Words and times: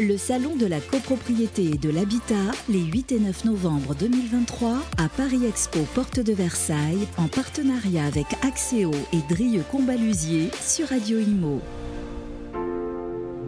Le 0.00 0.16
salon 0.16 0.56
de 0.56 0.66
la 0.66 0.80
copropriété 0.80 1.66
et 1.66 1.78
de 1.78 1.88
l'habitat, 1.88 2.50
les 2.68 2.80
8 2.80 3.12
et 3.12 3.20
9 3.20 3.44
novembre 3.44 3.94
2023 3.94 4.78
à 4.98 5.08
Paris 5.08 5.46
Expo 5.46 5.78
Porte 5.94 6.18
de 6.18 6.32
Versailles, 6.32 7.06
en 7.16 7.28
partenariat 7.28 8.04
avec 8.04 8.26
Axéo 8.42 8.90
et 9.12 9.32
Drieux 9.32 9.62
Combalusier 9.70 10.50
sur 10.60 10.88
Radio 10.88 11.20
Imo. 11.20 11.60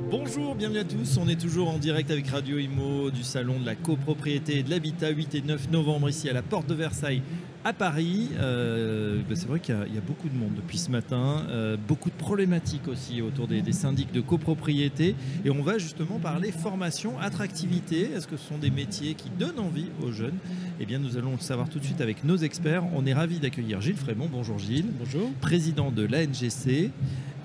Bonjour, 0.09 0.55
bienvenue 0.55 0.79
à 0.79 0.85
tous. 0.85 1.19
On 1.21 1.27
est 1.27 1.41
toujours 1.41 1.69
en 1.69 1.79
direct 1.79 2.13
avec 2.13 2.29
Radio 2.29 2.59
Imo 2.59 3.11
du 3.11 3.25
salon 3.25 3.59
de 3.59 3.67
la 3.67 3.75
copropriété 3.75 4.59
et 4.59 4.63
de 4.63 4.71
l'habitat 4.71 5.09
8 5.09 5.35
et 5.35 5.43
9 5.43 5.73
novembre 5.73 6.09
ici 6.09 6.29
à 6.29 6.33
la 6.33 6.43
porte 6.43 6.69
de 6.69 6.75
Versailles 6.75 7.23
à 7.67 7.73
Paris. 7.73 8.31
Euh, 8.39 9.21
bah, 9.29 9.35
c'est 9.35 9.49
vrai 9.49 9.59
qu'il 9.59 9.75
y, 9.75 9.99
a 9.99 10.01
beaucoup 10.01 10.29
de 10.29 10.37
monde 10.37 10.53
depuis 10.55 10.79
ce 10.79 10.89
matin, 10.89 11.43
euh, 11.49 11.77
beaucoup 11.77 12.11
de 12.11 12.15
problématiques 12.15 12.87
aussi 12.87 13.21
autour 13.21 13.49
des, 13.49 13.61
syndics 13.73 14.13
de 14.13 14.21
copropriété. 14.21 15.17
Et 15.45 15.51
on 15.51 15.63
va 15.63 15.79
justement 15.79 16.21
parler 16.21 16.53
formation, 16.53 17.19
attractivité. 17.19 18.13
Est-ce 18.13 18.29
que 18.29 18.37
ce 18.37 18.47
sont 18.47 18.59
des 18.59 18.71
métiers 18.71 19.15
qui 19.15 19.31
donnent 19.31 19.59
envie 19.59 19.89
aux 20.01 20.13
jeunes? 20.13 20.39
Eh 20.79 20.87
bien, 20.87 21.01
nous 21.01 21.17
allons 21.17 21.33
le 21.33 21.41
savoir 21.41 21.69
tout 21.69 21.81
de 21.81 21.85
suite 21.85 22.01
avec 22.01 22.23
nos 22.23 22.37
experts. 22.37 22.85
On 22.95 23.05
est 23.05 23.15
ravis 23.15 23.41
d'accueillir 23.41 23.81
Gilles 23.81 23.97
Frémont. 23.97 24.29
Bonjour 24.31 24.61
Gilles. 24.61 24.93
Bonjour. 24.97 25.29
Président 25.41 25.91
de 25.91 26.05
l'ANGC. 26.05 26.93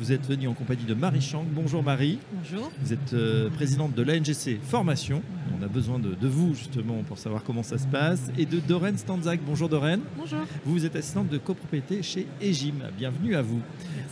Vous 0.01 0.11
êtes 0.11 0.25
venu 0.25 0.47
en 0.47 0.55
compagnie 0.55 0.85
de 0.85 0.95
Marie 0.95 1.21
Chang. 1.21 1.45
Bonjour 1.47 1.83
Marie. 1.83 2.17
Bonjour. 2.33 2.71
Vous 2.81 2.91
êtes 2.91 3.13
euh, 3.13 3.51
présidente 3.51 3.93
de 3.93 4.01
l'ANGC 4.01 4.59
Formation. 4.63 5.21
On 5.55 5.63
a 5.63 5.67
besoin 5.67 5.99
de, 5.99 6.27
vous 6.27 6.55
justement 6.55 7.03
pour 7.03 7.19
savoir 7.19 7.43
comment 7.43 7.61
ça 7.61 7.77
se 7.77 7.85
passe. 7.85 8.31
Et 8.35 8.47
de 8.47 8.59
Doreen 8.59 8.97
Stanzak. 8.97 9.41
Bonjour 9.45 9.69
Doreen. 9.69 10.01
Bonjour. 10.17 10.39
Vous 10.65 10.87
êtes 10.87 10.95
assistante 10.95 11.29
de 11.29 11.37
copropriété 11.37 12.01
chez 12.01 12.25
Egim. 12.41 12.89
Bienvenue 12.97 13.35
à 13.35 13.43
vous. 13.43 13.61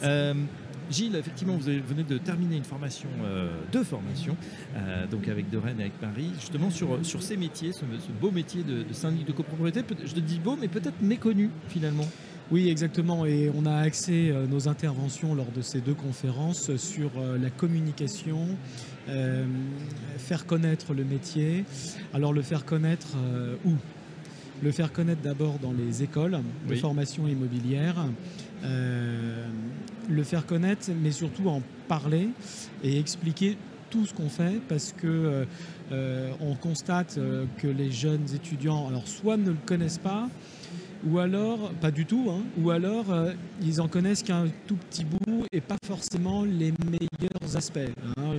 Euh, 0.04 0.36
Gilles, 0.92 1.16
effectivement, 1.16 1.58
vous 1.58 1.66
venez 1.66 2.04
de 2.04 2.20
terminer 2.20 2.58
une 2.58 2.64
formation, 2.64 3.10
euh, 3.24 3.50
deux 3.72 3.84
formations, 3.84 4.36
donc 5.12 5.28
avec 5.28 5.50
Doreen 5.50 5.80
et 5.80 5.84
avec 5.84 6.02
Marie, 6.02 6.32
justement 6.40 6.70
sur, 6.72 7.04
sur 7.04 7.22
ces 7.22 7.38
métiers, 7.38 7.72
ce, 7.74 7.82
beau 8.20 8.32
métier 8.32 8.64
de, 8.64 8.84
de 8.84 8.94
syndic 8.94 9.26
de 9.26 9.32
copropriété. 9.32 9.82
Je 10.06 10.14
te 10.14 10.20
dis 10.20 10.40
beau, 10.40 10.56
mais 10.60 10.68
peut-être 10.68 11.02
méconnu 11.02 11.50
finalement. 11.68 12.08
Oui, 12.52 12.68
exactement. 12.68 13.28
Et 13.28 13.52
on 13.56 13.68
a 13.68 13.76
axé 13.76 14.32
euh, 14.32 14.48
nos 14.48 14.68
interventions 14.68 15.36
lors 15.36 15.52
de 15.56 15.62
ces 15.62 15.82
deux 15.82 15.94
conférences 15.94 16.76
sur 16.78 17.12
euh, 17.16 17.38
la 17.38 17.52
communication, 17.52 18.48
euh, 19.08 19.46
faire 20.18 20.48
connaître 20.48 20.96
le 20.96 21.04
métier. 21.04 21.64
Alors 22.12 22.34
le 22.34 22.42
faire 22.42 22.66
connaître 22.66 23.10
où? 23.66 23.74
Le 24.64 24.72
faire 24.72 24.92
connaître 24.92 25.22
d'abord 25.22 25.60
dans 25.60 25.74
les 25.74 26.02
écoles 26.02 26.40
de 26.68 26.76
formation 26.76 27.28
immobilière. 27.28 27.96
le 28.64 30.24
faire 30.24 30.46
connaître, 30.46 30.90
mais 31.02 31.12
surtout 31.12 31.48
en 31.50 31.62
parler 31.88 32.30
et 32.84 33.00
expliquer 33.00 33.58
tout 33.90 34.06
ce 34.06 34.14
qu'on 34.14 34.28
fait 34.28 34.60
parce 34.68 34.92
que 34.92 35.46
on 35.92 36.56
constate 36.56 37.18
que 37.58 37.68
les 37.68 37.90
jeunes 37.90 38.26
étudiants, 38.36 38.88
alors 38.90 39.08
soit 39.08 39.38
ne 39.38 39.52
le 39.52 39.58
connaissent 39.66 39.98
pas, 39.98 40.28
ou 41.06 41.20
alors, 41.20 41.72
pas 41.82 41.92
du 41.92 42.06
tout, 42.06 42.30
hein, 42.30 42.42
ou 42.62 42.72
alors 42.72 43.12
euh, 43.12 43.32
ils 43.62 43.80
en 43.80 43.88
connaissent 43.88 44.24
qu'un 44.24 44.48
tout 44.68 44.76
petit 44.76 45.06
bout 45.06 45.46
et 45.52 45.62
pas 45.62 45.78
forcément 45.86 46.44
les 46.44 46.74
meilleurs 46.84 47.56
aspects. 47.56 47.80
Hein. 48.18 48.34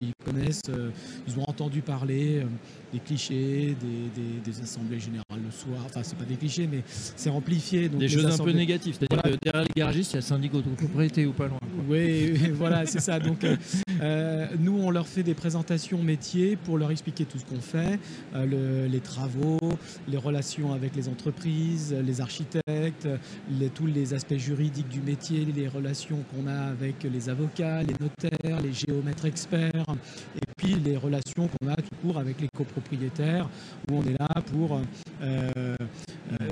ils 0.00 0.12
connaissent, 0.30 0.62
euh, 0.68 0.90
ils 1.26 1.38
ont 1.38 1.44
entendu 1.48 1.80
parler 1.80 2.38
euh, 2.38 2.44
des 2.92 2.98
clichés, 2.98 3.76
des, 4.44 4.62
assemblées 4.62 4.98
générales 4.98 5.24
le 5.44 5.50
soir. 5.50 5.82
Enfin, 5.86 6.00
c'est 6.02 6.16
pas 6.16 6.24
des 6.24 6.34
clichés, 6.34 6.68
mais 6.70 6.82
c'est 6.86 7.30
amplifié. 7.30 7.88
des 7.88 8.08
choses 8.08 8.26
un 8.26 8.44
peu 8.44 8.50
négatives, 8.50 8.96
c'est-à-dire 8.98 9.22
que 9.22 9.38
derrière 9.42 9.62
les 9.62 9.80
garagistes, 9.80 10.12
il 10.12 10.14
y 10.14 10.16
a 10.16 10.20
le 10.20 10.24
syndic 10.24 10.54
autopropriété 10.54 11.26
ou 11.26 11.32
pas 11.32 11.46
loin. 11.46 11.58
Oui, 11.88 12.32
voilà, 12.54 12.86
c'est 12.86 13.00
ça. 13.00 13.18
Donc, 13.20 13.46
nous, 14.58 14.78
on 14.78 14.90
leur 14.90 15.06
fait 15.06 15.22
des 15.22 15.34
présentations 15.34 16.02
métiers 16.02 16.56
pour 16.56 16.78
leur 16.78 16.90
expliquer 16.90 17.24
tout 17.24 17.38
ce 17.38 17.44
qu'on 17.44 17.60
fait, 17.60 17.98
les 18.34 19.00
travaux, 19.00 19.58
les 20.08 20.18
relations 20.18 20.72
avec 20.72 20.96
les 20.96 21.08
entreprises 21.08 21.94
les 22.04 22.20
architectes, 22.20 23.08
tous 23.74 23.86
les 23.86 24.14
aspects 24.14 24.36
juridiques 24.36 24.88
du 24.88 25.00
métier, 25.00 25.46
les 25.56 25.68
relations 25.68 26.18
qu'on 26.30 26.46
a 26.46 26.70
avec 26.70 27.02
les 27.04 27.28
avocats, 27.28 27.82
les 27.82 27.94
notaires, 28.00 28.60
les 28.60 28.72
géomètres 28.72 29.26
experts, 29.26 29.86
et 30.36 30.49
les 30.68 30.96
relations 30.96 31.48
qu'on 31.48 31.68
a 31.68 31.76
tout 31.76 31.94
court 32.02 32.18
avec 32.18 32.40
les 32.40 32.48
copropriétaires, 32.48 33.48
où 33.90 33.96
on 33.96 34.02
est 34.02 34.18
là 34.18 34.28
pour 34.52 34.80
euh, 35.22 35.48
euh, 35.60 35.76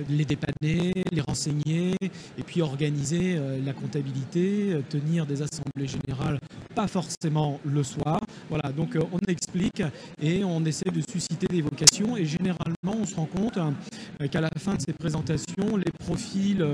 les 0.08 0.24
dépanner, 0.24 0.92
les 1.10 1.20
renseigner, 1.20 1.94
et 2.02 2.42
puis 2.44 2.62
organiser 2.62 3.36
euh, 3.36 3.58
la 3.64 3.72
comptabilité, 3.72 4.80
tenir 4.88 5.26
des 5.26 5.42
assemblées 5.42 5.86
générales, 5.86 6.38
pas 6.74 6.88
forcément 6.88 7.60
le 7.64 7.82
soir. 7.82 8.20
Voilà, 8.48 8.72
donc 8.72 8.96
on 9.12 9.18
explique 9.28 9.82
et 10.20 10.44
on 10.44 10.64
essaie 10.64 10.90
de 10.90 11.02
susciter 11.08 11.46
des 11.46 11.62
vocations, 11.62 12.16
et 12.16 12.24
généralement 12.24 12.96
on 13.00 13.04
se 13.04 13.14
rend 13.14 13.26
compte 13.26 13.58
qu'à 14.30 14.40
la 14.40 14.50
fin 14.58 14.74
de 14.74 14.80
ces 14.80 14.92
présentations 14.92 15.76
les 15.76 15.92
profils, 15.98 16.64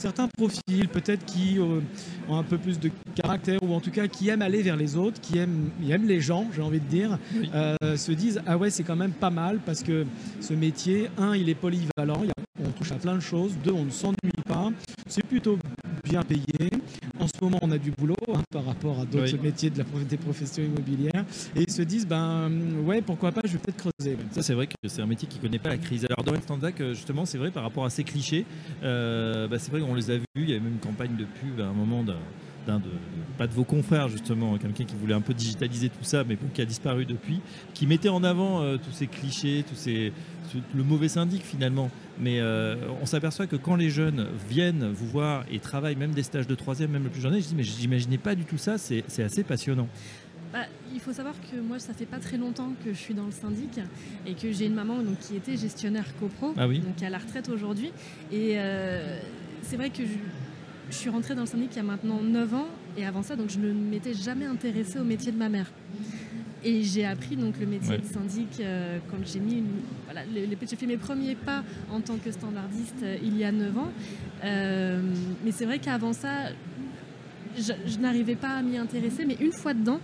certains 0.00 0.28
profils 0.28 0.88
peut-être 0.88 1.24
qui 1.24 1.58
ont 2.28 2.36
un 2.36 2.42
peu 2.42 2.58
plus 2.58 2.78
de 2.78 2.90
caractère 3.14 3.62
ou 3.62 3.72
en 3.74 3.80
tout 3.80 3.90
cas 3.90 4.08
qui 4.08 4.28
aiment 4.28 4.42
aller 4.42 4.62
vers 4.62 4.76
les 4.76 4.96
autres, 4.96 5.20
qui 5.20 5.38
aiment, 5.38 5.70
aiment 5.88 6.06
les 6.06 6.20
gens, 6.20 6.46
j'ai 6.54 6.62
envie 6.62 6.80
de 6.80 6.86
dire, 6.86 7.18
euh, 7.54 7.96
se 7.96 8.12
disent 8.12 8.40
ah 8.46 8.56
ouais 8.56 8.70
c'est 8.70 8.84
quand 8.84 8.96
même 8.96 9.12
pas 9.12 9.30
mal 9.30 9.60
parce 9.64 9.82
que 9.82 10.06
ce 10.40 10.54
métier, 10.54 11.08
un 11.18 11.34
il 11.34 11.48
est 11.48 11.54
polyvalent, 11.54 12.22
on 12.64 12.70
touche 12.70 12.92
à 12.92 12.96
plein 12.96 13.14
de 13.14 13.20
choses, 13.20 13.52
deux 13.64 13.72
on 13.72 13.84
ne 13.84 13.90
s'ennuie 13.90 14.42
pas, 14.46 14.70
c'est 15.06 15.24
plutôt 15.24 15.58
bien 16.04 16.22
payé. 16.22 16.42
En 17.20 17.26
ce 17.26 17.32
moment, 17.42 17.58
on 17.62 17.70
a 17.70 17.78
du 17.78 17.90
boulot 17.90 18.14
hein, 18.32 18.42
par 18.50 18.64
rapport 18.64 19.00
à 19.00 19.04
d'autres 19.04 19.40
métiers 19.42 19.70
de 19.70 19.78
la, 19.78 19.84
des 20.08 20.16
professions 20.16 20.62
immobilières. 20.62 21.24
Et 21.56 21.62
ils 21.62 21.72
se 21.72 21.82
disent, 21.82 22.06
ben 22.06 22.50
ouais, 22.84 23.02
pourquoi 23.02 23.32
pas, 23.32 23.40
je 23.44 23.52
vais 23.52 23.58
peut-être 23.58 23.76
creuser. 23.76 24.16
Ça, 24.30 24.42
c'est 24.42 24.54
vrai 24.54 24.66
que 24.66 24.74
c'est 24.86 25.02
un 25.02 25.06
métier 25.06 25.28
qui 25.28 25.38
ne 25.38 25.42
connaît 25.42 25.58
pas 25.58 25.70
la 25.70 25.78
crise. 25.78 26.06
Alors, 26.08 26.24
Dorian 26.24 26.40
Stanzak, 26.42 26.78
justement, 26.90 27.26
c'est 27.26 27.38
vrai, 27.38 27.50
par 27.50 27.62
rapport 27.62 27.84
à 27.84 27.90
ces 27.90 28.04
clichés, 28.04 28.46
euh, 28.82 29.48
bah, 29.48 29.58
c'est 29.58 29.70
vrai 29.70 29.80
qu'on 29.80 29.94
les 29.94 30.10
a 30.10 30.16
vus. 30.16 30.24
Il 30.36 30.48
y 30.48 30.52
avait 30.52 30.60
même 30.60 30.74
une 30.74 30.78
campagne 30.78 31.16
de 31.16 31.24
pub 31.24 31.60
à 31.60 31.66
un 31.66 31.72
moment 31.72 32.02
d'un 32.02 32.14
de, 32.14 32.18
pas 33.36 33.46
de 33.46 33.52
vos 33.52 33.64
confrères 33.64 34.08
justement, 34.08 34.56
quelqu'un 34.58 34.84
qui 34.84 34.96
voulait 34.96 35.14
un 35.14 35.20
peu 35.20 35.34
digitaliser 35.34 35.88
tout 35.88 36.02
ça, 36.02 36.24
mais 36.24 36.36
qui 36.54 36.60
a 36.60 36.64
disparu 36.64 37.06
depuis, 37.06 37.40
qui 37.74 37.86
mettait 37.86 38.08
en 38.08 38.24
avant 38.24 38.62
euh, 38.62 38.76
tous 38.76 38.92
ces 38.92 39.06
clichés, 39.06 39.64
tous 39.68 39.76
ces, 39.76 40.12
le 40.74 40.82
mauvais 40.82 41.08
syndic 41.08 41.42
finalement. 41.42 41.90
Mais 42.18 42.40
euh, 42.40 42.76
on 43.00 43.06
s'aperçoit 43.06 43.46
que 43.46 43.56
quand 43.56 43.76
les 43.76 43.90
jeunes 43.90 44.26
viennent 44.48 44.90
vous 44.90 45.06
voir 45.06 45.44
et 45.50 45.58
travaillent 45.58 45.96
même 45.96 46.12
des 46.12 46.22
stages 46.22 46.46
de 46.46 46.54
troisième, 46.54 46.90
même 46.90 47.04
le 47.04 47.10
plus 47.10 47.20
jeune 47.20 47.34
je 47.34 47.46
dis 47.46 47.54
mais 47.54 47.62
j'imaginais 47.62 48.18
pas 48.18 48.34
du 48.34 48.44
tout 48.44 48.58
ça, 48.58 48.78
c'est 48.78 49.04
assez 49.22 49.44
passionnant. 49.44 49.88
Bah, 50.52 50.60
il 50.94 51.00
faut 51.00 51.12
savoir 51.12 51.34
que 51.52 51.60
moi, 51.60 51.78
ça 51.78 51.92
fait 51.92 52.06
pas 52.06 52.18
très 52.18 52.38
longtemps 52.38 52.72
que 52.82 52.92
je 52.92 52.98
suis 52.98 53.14
dans 53.14 53.26
le 53.26 53.32
syndic 53.32 53.80
et 54.26 54.34
que 54.34 54.50
j'ai 54.50 54.66
une 54.66 54.74
maman 54.74 54.96
donc, 55.02 55.18
qui 55.18 55.36
était 55.36 55.56
gestionnaire 55.56 56.06
copro, 56.18 56.54
ah 56.56 56.66
oui. 56.66 56.78
donc 56.78 57.02
à 57.02 57.10
la 57.10 57.18
retraite 57.18 57.50
aujourd'hui. 57.50 57.92
Et 58.32 58.54
euh, 58.56 59.20
c'est 59.62 59.76
vrai 59.76 59.90
que 59.90 60.04
je, 60.04 60.12
je 60.90 60.96
suis 60.96 61.10
rentrée 61.10 61.34
dans 61.34 61.42
le 61.42 61.46
syndic 61.46 61.70
il 61.72 61.76
y 61.76 61.80
a 61.80 61.82
maintenant 61.82 62.20
9 62.22 62.54
ans 62.54 62.68
et 62.96 63.04
avant 63.04 63.22
ça, 63.22 63.36
donc 63.36 63.50
je 63.50 63.58
ne 63.58 63.72
m'étais 63.72 64.14
jamais 64.14 64.46
intéressée 64.46 64.98
au 64.98 65.04
métier 65.04 65.32
de 65.32 65.38
ma 65.38 65.48
mère. 65.48 65.70
Et 66.64 66.82
j'ai 66.82 67.04
appris 67.04 67.36
donc 67.36 67.54
le 67.60 67.66
métier 67.66 67.98
de 67.98 68.04
syndic 68.04 68.60
euh, 68.60 68.98
quand 69.10 69.18
j'ai 69.24 69.38
mis 69.38 69.62
voilà, 70.06 70.22
j'ai 70.68 70.76
fait 70.76 70.86
mes 70.86 70.96
premiers 70.96 71.36
pas 71.36 71.62
en 71.92 72.00
tant 72.00 72.16
que 72.16 72.32
standardiste 72.32 73.02
euh, 73.02 73.16
il 73.22 73.38
y 73.38 73.44
a 73.44 73.52
9 73.52 73.78
ans. 73.78 73.92
Euh, 74.44 75.00
mais 75.44 75.52
c'est 75.52 75.66
vrai 75.66 75.78
qu'avant 75.78 76.12
ça, 76.12 76.50
je 77.56 77.98
n'arrivais 77.98 78.34
pas 78.34 78.56
à 78.56 78.62
m'y 78.62 78.76
intéresser. 78.76 79.24
Mais 79.24 79.36
une 79.40 79.52
fois 79.52 79.72
dedans, 79.72 80.00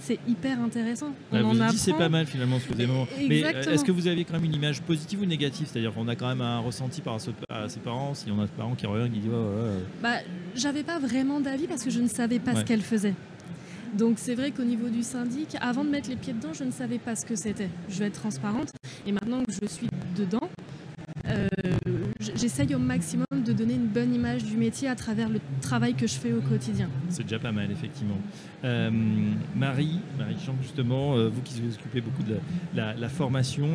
c'est 0.00 0.18
hyper 0.26 0.60
intéressant. 0.60 1.12
On 1.32 1.42
vous 1.42 1.64
dit 1.70 1.78
c'est 1.78 1.92
pas 1.92 2.08
mal 2.08 2.26
finalement 2.26 2.58
ce 2.58 2.66
que 2.66 2.74
vous 2.74 3.06
Mais 3.28 3.44
euh, 3.44 3.72
est-ce 3.72 3.84
que 3.84 3.92
vous 3.92 4.06
avez 4.06 4.24
quand 4.24 4.34
même 4.34 4.44
une 4.44 4.54
image 4.54 4.80
positive 4.82 5.20
ou 5.22 5.26
négative 5.26 5.68
C'est-à-dire 5.70 5.92
qu'on 5.94 6.08
a 6.08 6.16
quand 6.16 6.28
même 6.28 6.40
un 6.40 6.58
ressenti 6.58 7.00
par 7.00 7.18
à 7.48 7.68
ses 7.68 7.80
parents, 7.80 8.14
si 8.14 8.30
on 8.30 8.40
a 8.40 8.44
des 8.44 8.52
parents 8.56 8.74
qui 8.74 8.86
regardent 8.86 9.12
qui 9.12 9.20
disent 9.20 9.30
Bah, 10.02 10.16
j'avais 10.54 10.82
pas 10.82 10.98
vraiment 10.98 11.40
d'avis 11.40 11.66
parce 11.66 11.84
que 11.84 11.90
je 11.90 12.00
ne 12.00 12.08
savais 12.08 12.38
pas 12.38 12.54
ce 12.54 12.64
qu'elle 12.64 12.82
faisait. 12.82 13.14
Donc 13.94 14.18
c'est 14.18 14.34
vrai 14.34 14.52
qu'au 14.52 14.62
niveau 14.62 14.88
du 14.88 15.02
syndic, 15.02 15.56
avant 15.60 15.84
de 15.84 15.90
mettre 15.90 16.08
les 16.08 16.16
pieds 16.16 16.32
dedans, 16.32 16.52
je 16.52 16.64
ne 16.64 16.70
savais 16.70 16.98
pas 16.98 17.16
ce 17.16 17.26
que 17.26 17.34
c'était. 17.34 17.68
Je 17.88 17.98
vais 17.98 18.06
être 18.06 18.20
transparente. 18.20 18.70
Et 19.06 19.12
maintenant 19.12 19.42
que 19.42 19.52
je 19.52 19.66
suis 19.66 19.88
dedans, 20.16 20.40
euh, 20.44 20.59
j'essaye 22.40 22.74
au 22.74 22.78
maximum 22.78 23.26
de 23.44 23.52
donner 23.52 23.74
une 23.74 23.86
bonne 23.86 24.14
image 24.14 24.44
du 24.44 24.56
métier 24.56 24.88
à 24.88 24.94
travers 24.94 25.28
le 25.28 25.40
travail 25.60 25.94
que 25.94 26.06
je 26.06 26.14
fais 26.14 26.32
au 26.32 26.40
quotidien. 26.40 26.88
C'est 27.08 27.24
déjà 27.24 27.38
pas 27.38 27.52
mal, 27.52 27.70
effectivement. 27.70 28.18
Euh, 28.64 28.90
Marie, 29.56 30.00
Marie 30.18 30.36
Champ, 30.44 30.54
justement, 30.62 31.16
euh, 31.16 31.28
vous 31.28 31.42
qui 31.42 31.60
vous 31.60 31.74
occupez 31.74 32.00
beaucoup 32.00 32.22
de 32.22 32.36
la, 32.74 33.08
formation, 33.08 33.68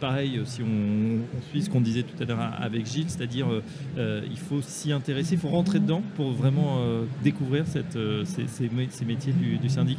pareil, 0.00 0.40
si 0.44 0.62
on, 0.62 1.18
suit 1.50 1.62
ce 1.62 1.70
qu'on 1.70 1.80
disait 1.80 2.02
tout 2.02 2.22
à 2.22 2.26
l'heure 2.26 2.38
avec 2.60 2.86
Gilles, 2.86 3.08
c'est-à-dire 3.10 3.48
il 3.96 4.38
faut 4.38 4.62
s'y 4.62 4.92
intéresser, 4.92 5.34
il 5.34 5.40
faut 5.40 5.48
rentrer 5.48 5.80
dedans 5.80 6.02
pour 6.14 6.30
vraiment 6.32 6.78
découvrir 7.22 7.64
ces, 7.66 9.04
métiers 9.04 9.32
du, 9.32 9.68
syndic. 9.68 9.98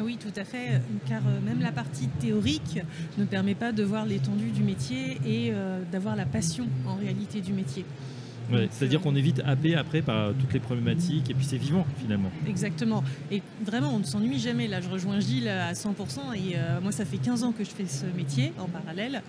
Ah 0.00 0.04
oui, 0.04 0.16
tout 0.16 0.32
à 0.36 0.44
fait, 0.44 0.80
car 1.08 1.22
même 1.44 1.60
la 1.60 1.72
partie 1.72 2.06
théorique 2.06 2.78
ne 3.18 3.24
permet 3.24 3.56
pas 3.56 3.72
de 3.72 3.82
voir 3.82 4.06
l'étendue 4.06 4.50
du 4.50 4.62
métier 4.62 5.18
et 5.26 5.52
d'avoir 5.90 6.14
la 6.14 6.24
passion 6.24 6.68
en 6.86 6.94
réalité 6.94 7.40
du 7.40 7.52
métier. 7.52 7.84
Ouais, 8.52 8.68
C'est-à-dire 8.70 9.00
qu'on 9.00 9.14
évite 9.14 9.42
happé 9.44 9.74
après 9.74 10.00
par 10.02 10.32
toutes 10.34 10.52
les 10.52 10.60
problématiques 10.60 11.30
et 11.30 11.34
puis 11.34 11.44
c'est 11.44 11.56
vivant 11.58 11.86
finalement. 12.00 12.30
Exactement. 12.46 13.04
Et 13.30 13.42
vraiment, 13.64 13.94
on 13.94 13.98
ne 13.98 14.04
s'ennuie 14.04 14.38
jamais. 14.38 14.68
Là, 14.68 14.80
je 14.80 14.88
rejoins 14.88 15.20
Gilles 15.20 15.48
à 15.48 15.72
100%. 15.74 16.34
Et 16.34 16.56
euh, 16.56 16.80
moi, 16.80 16.92
ça 16.92 17.04
fait 17.04 17.18
15 17.18 17.44
ans 17.44 17.52
que 17.52 17.64
je 17.64 17.70
fais 17.70 17.86
ce 17.86 18.06
métier 18.16 18.52
en 18.58 18.66
parallèle. 18.68 19.22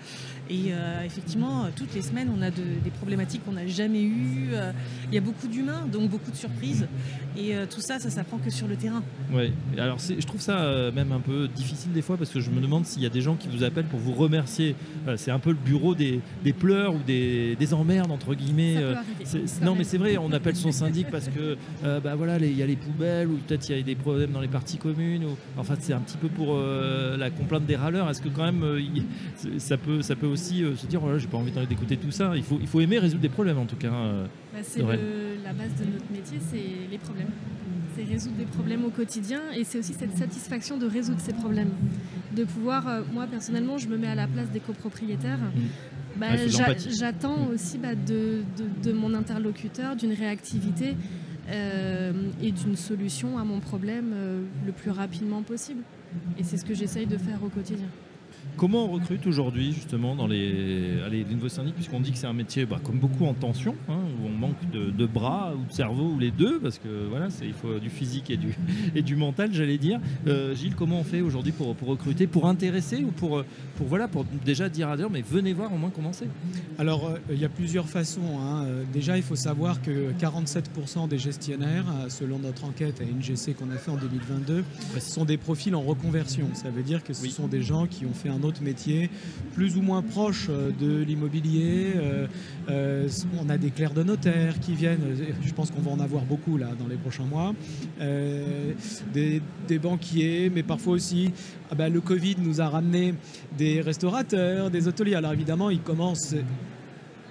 Et 0.49 0.67
euh, 0.71 1.03
effectivement, 1.05 1.65
toutes 1.75 1.93
les 1.93 2.01
semaines, 2.01 2.29
on 2.35 2.41
a 2.41 2.49
de- 2.49 2.63
des 2.83 2.89
problématiques 2.91 3.43
qu'on 3.45 3.51
n'a 3.53 3.67
jamais 3.67 4.01
eues. 4.01 4.49
Euh, 4.53 4.71
Il 5.09 5.15
y 5.15 5.17
a 5.17 5.21
beaucoup 5.21 5.47
d'humains, 5.47 5.85
donc 5.91 6.09
beaucoup 6.09 6.31
de 6.31 6.35
surprises. 6.35 6.87
Et 7.37 7.55
euh, 7.55 7.65
tout 7.69 7.81
ça, 7.81 7.99
ça 7.99 8.09
s'apprend 8.09 8.37
que 8.37 8.49
sur 8.49 8.67
le 8.67 8.75
terrain. 8.75 9.03
Ouais. 9.33 9.51
Alors 9.77 9.97
je 9.99 10.25
trouve 10.25 10.41
ça 10.41 10.59
euh, 10.59 10.91
même 10.91 11.11
un 11.11 11.19
peu 11.19 11.47
difficile 11.47 11.91
des 11.91 12.01
fois 12.01 12.17
parce 12.17 12.29
que 12.31 12.39
je 12.39 12.49
me 12.49 12.59
demande 12.61 12.85
s'il 12.85 13.01
y 13.03 13.05
a 13.05 13.09
des 13.09 13.21
gens 13.21 13.35
qui 13.35 13.47
vous 13.47 13.63
appellent 13.63 13.85
pour 13.85 13.99
vous 13.99 14.13
remercier. 14.13 14.75
C'est 15.17 15.31
un 15.31 15.39
peu 15.39 15.49
le 15.51 15.57
bureau 15.57 15.93
des, 15.95 16.19
des 16.43 16.53
pleurs 16.53 16.93
ou 16.95 16.99
des, 17.05 17.55
des 17.55 17.73
emmerdes 17.73 18.11
entre 18.11 18.33
guillemets. 18.33 18.75
Ça 18.75 19.01
non 19.61 19.75
mais 19.75 19.83
c'est 19.83 19.97
vrai, 19.97 20.17
on 20.17 20.31
appelle 20.31 20.55
son 20.55 20.71
syndic 20.71 21.09
parce 21.09 21.27
que 21.27 21.57
euh, 21.83 21.99
bah 21.99 22.15
voilà, 22.15 22.37
il 22.37 22.57
y 22.57 22.63
a 22.63 22.65
les 22.65 22.75
poubelles 22.75 23.27
ou 23.27 23.37
peut-être 23.37 23.69
il 23.69 23.77
y 23.77 23.79
a 23.79 23.83
des 23.83 23.95
problèmes 23.95 24.31
dans 24.31 24.41
les 24.41 24.47
parties 24.47 24.77
communes. 24.77 25.25
Ou, 25.25 25.37
enfin 25.57 25.75
c'est 25.79 25.93
un 25.93 25.99
petit 25.99 26.17
peu 26.17 26.27
pour 26.27 26.55
euh, 26.55 27.17
la 27.17 27.29
complainte 27.29 27.65
des 27.65 27.75
râleurs. 27.75 28.09
Est-ce 28.09 28.21
que 28.21 28.29
quand 28.29 28.43
même 28.43 28.63
euh, 28.63 28.79
ça 29.57 29.77
peut 29.77 30.01
ça 30.01 30.15
peut 30.15 30.27
aussi 30.27 30.63
se 30.75 30.85
dire 30.87 30.99
voilà 30.99 31.17
j'ai 31.17 31.27
pas 31.27 31.37
envie 31.37 31.51
d'écouter 31.67 31.97
tout 31.97 32.11
ça. 32.11 32.33
Il 32.35 32.43
faut 32.43 32.57
il 32.61 32.67
faut 32.67 32.81
aimer 32.81 32.99
résoudre 32.99 33.21
des 33.21 33.29
problèmes 33.29 33.57
en 33.57 33.65
tout 33.65 33.75
cas. 33.75 33.89
Bah, 33.89 34.59
c'est 34.61 34.81
la 34.81 35.53
base 35.53 35.73
de 35.79 35.91
notre 35.91 36.11
métier, 36.11 36.37
c'est 36.51 36.91
les 36.91 36.97
problèmes. 36.97 37.29
C'est 37.95 38.03
résoudre 38.03 38.35
des 38.37 38.45
problèmes 38.45 38.85
au 38.85 38.89
quotidien 38.89 39.41
et 39.55 39.63
c'est 39.63 39.79
aussi 39.79 39.93
cette 39.93 40.17
satisfaction 40.17 40.77
de 40.77 40.85
résoudre 40.85 41.19
ces 41.19 41.33
problèmes. 41.33 41.71
De 42.35 42.43
pouvoir, 42.43 42.85
moi 43.13 43.25
personnellement, 43.27 43.77
je 43.77 43.87
me 43.87 43.97
mets 43.97 44.07
à 44.07 44.15
la 44.15 44.27
place 44.27 44.49
des 44.51 44.59
copropriétaires. 44.59 45.39
Bah. 46.17 46.27
J'attends 46.89 47.45
Mm. 47.49 47.53
aussi 47.53 47.77
bah, 47.77 47.95
de, 47.95 48.41
de- 48.57 48.89
de 48.89 48.93
mon 48.93 49.13
interlocuteur 49.13 49.95
d'une 49.95 50.13
réactivité 50.13 50.95
euh, 51.49 52.11
et 52.41 52.51
d'une 52.51 52.75
solution 52.75 53.37
à 53.37 53.43
mon 53.43 53.59
problème 53.59 54.11
euh, 54.13 54.41
le 54.65 54.71
plus 54.71 54.91
rapidement 54.91 55.41
possible. 55.43 55.81
Et 56.37 56.43
c'est 56.43 56.57
ce 56.57 56.65
que 56.65 56.73
j'essaye 56.73 57.05
de 57.05 57.17
faire 57.17 57.43
au 57.43 57.49
quotidien. 57.49 57.87
Comment 58.57 58.85
on 58.85 58.91
recrute 58.91 59.25
aujourd'hui 59.25 59.71
justement 59.71 60.15
dans 60.15 60.27
les, 60.27 61.01
allez, 61.05 61.23
les 61.23 61.33
nouveaux 61.33 61.47
syndics 61.49 61.75
puisqu'on 61.75 62.01
dit 62.01 62.11
que 62.11 62.17
c'est 62.17 62.27
un 62.27 62.33
métier 62.33 62.65
bah, 62.65 62.79
comme 62.83 62.99
beaucoup 62.99 63.25
en 63.25 63.33
tension 63.33 63.73
hein, 63.87 63.99
où 64.21 64.27
on 64.27 64.37
manque 64.37 64.69
de, 64.73 64.89
de 64.91 65.05
bras 65.05 65.53
ou 65.55 65.65
de 65.65 65.71
cerveau 65.73 66.11
ou 66.15 66.19
les 66.19 66.31
deux 66.31 66.59
parce 66.59 66.77
que 66.77 67.07
voilà 67.09 67.29
c'est- 67.29 67.45
il 67.45 67.53
faut 67.53 67.79
du 67.79 67.89
physique 67.89 68.29
et 68.29 68.35
du, 68.37 68.53
et 68.95 69.01
du 69.01 69.15
mental 69.15 69.53
j'allais 69.53 69.77
dire. 69.77 70.01
Euh, 70.27 70.53
Gilles 70.55 70.75
comment 70.75 70.99
on 70.99 71.03
fait 71.05 71.21
aujourd'hui 71.21 71.53
pour, 71.53 71.73
pour 71.75 71.87
recruter 71.87 72.27
pour 72.27 72.47
intéresser 72.47 73.03
ou 73.03 73.11
pour, 73.11 73.43
pour 73.77 73.87
voilà 73.87 74.09
pour 74.09 74.25
déjà 74.45 74.67
dire 74.67 74.89
à 74.89 74.97
gens 74.97 75.09
mais 75.09 75.21
venez 75.21 75.53
voir 75.53 75.73
au 75.73 75.77
moins 75.77 75.89
commencer. 75.89 76.25
Alors, 76.77 77.07
euh, 77.07 77.17
il 77.31 77.39
y 77.39 77.45
a 77.45 77.49
plusieurs 77.49 77.87
façons. 77.87 78.39
hein. 78.41 78.63
Euh, 78.65 78.83
Déjà, 78.93 79.17
il 79.17 79.23
faut 79.23 79.35
savoir 79.35 79.81
que 79.81 80.11
47% 80.19 81.07
des 81.07 81.17
gestionnaires, 81.17 81.85
selon 82.09 82.39
notre 82.39 82.65
enquête 82.65 83.01
à 83.01 83.03
NGC 83.05 83.53
qu'on 83.53 83.69
a 83.71 83.77
fait 83.77 83.91
en 83.91 83.97
2022, 83.97 84.63
sont 84.99 85.25
des 85.25 85.37
profils 85.37 85.73
en 85.75 85.81
reconversion. 85.81 86.47
Ça 86.53 86.69
veut 86.69 86.81
dire 86.83 87.03
que 87.03 87.13
ce 87.13 87.23
Oui. 87.23 87.31
sont 87.31 87.47
des 87.47 87.61
gens 87.61 87.85
qui 87.87 88.05
ont 88.05 88.13
fait 88.13 88.29
un 88.29 88.41
autre 88.43 88.48
métier, 88.61 89.09
plus 89.53 89.77
ou 89.77 89.81
moins 89.81 90.01
proche 90.01 90.47
euh, 90.49 90.71
de 90.79 91.03
l'immobilier. 91.03 91.93
Euh, 91.95 92.27
euh, 92.69 93.07
on 93.41 93.49
a 93.49 93.57
des 93.57 93.71
clercs 93.71 93.93
de 93.93 94.03
notaire 94.03 94.59
qui 94.59 94.73
viennent. 94.73 95.15
Je 95.41 95.53
pense 95.53 95.71
qu'on 95.71 95.81
va 95.81 95.91
en 95.91 95.99
avoir 95.99 96.23
beaucoup 96.23 96.57
là 96.57 96.69
dans 96.77 96.87
les 96.87 96.97
prochains 96.97 97.25
mois. 97.25 97.53
Des, 99.13 99.41
des 99.67 99.79
banquiers, 99.79 100.51
mais 100.53 100.63
parfois 100.63 100.93
aussi, 100.93 101.31
ah 101.71 101.75
bah, 101.75 101.89
le 101.89 102.01
Covid 102.01 102.35
nous 102.39 102.61
a 102.61 102.69
ramené 102.69 103.13
des 103.57 103.81
restaurateurs, 103.81 104.69
des 104.69 104.87
hôteliers. 104.87 105.15
Alors 105.15 105.33
évidemment, 105.33 105.69
ils 105.69 105.81
commencent 105.81 106.35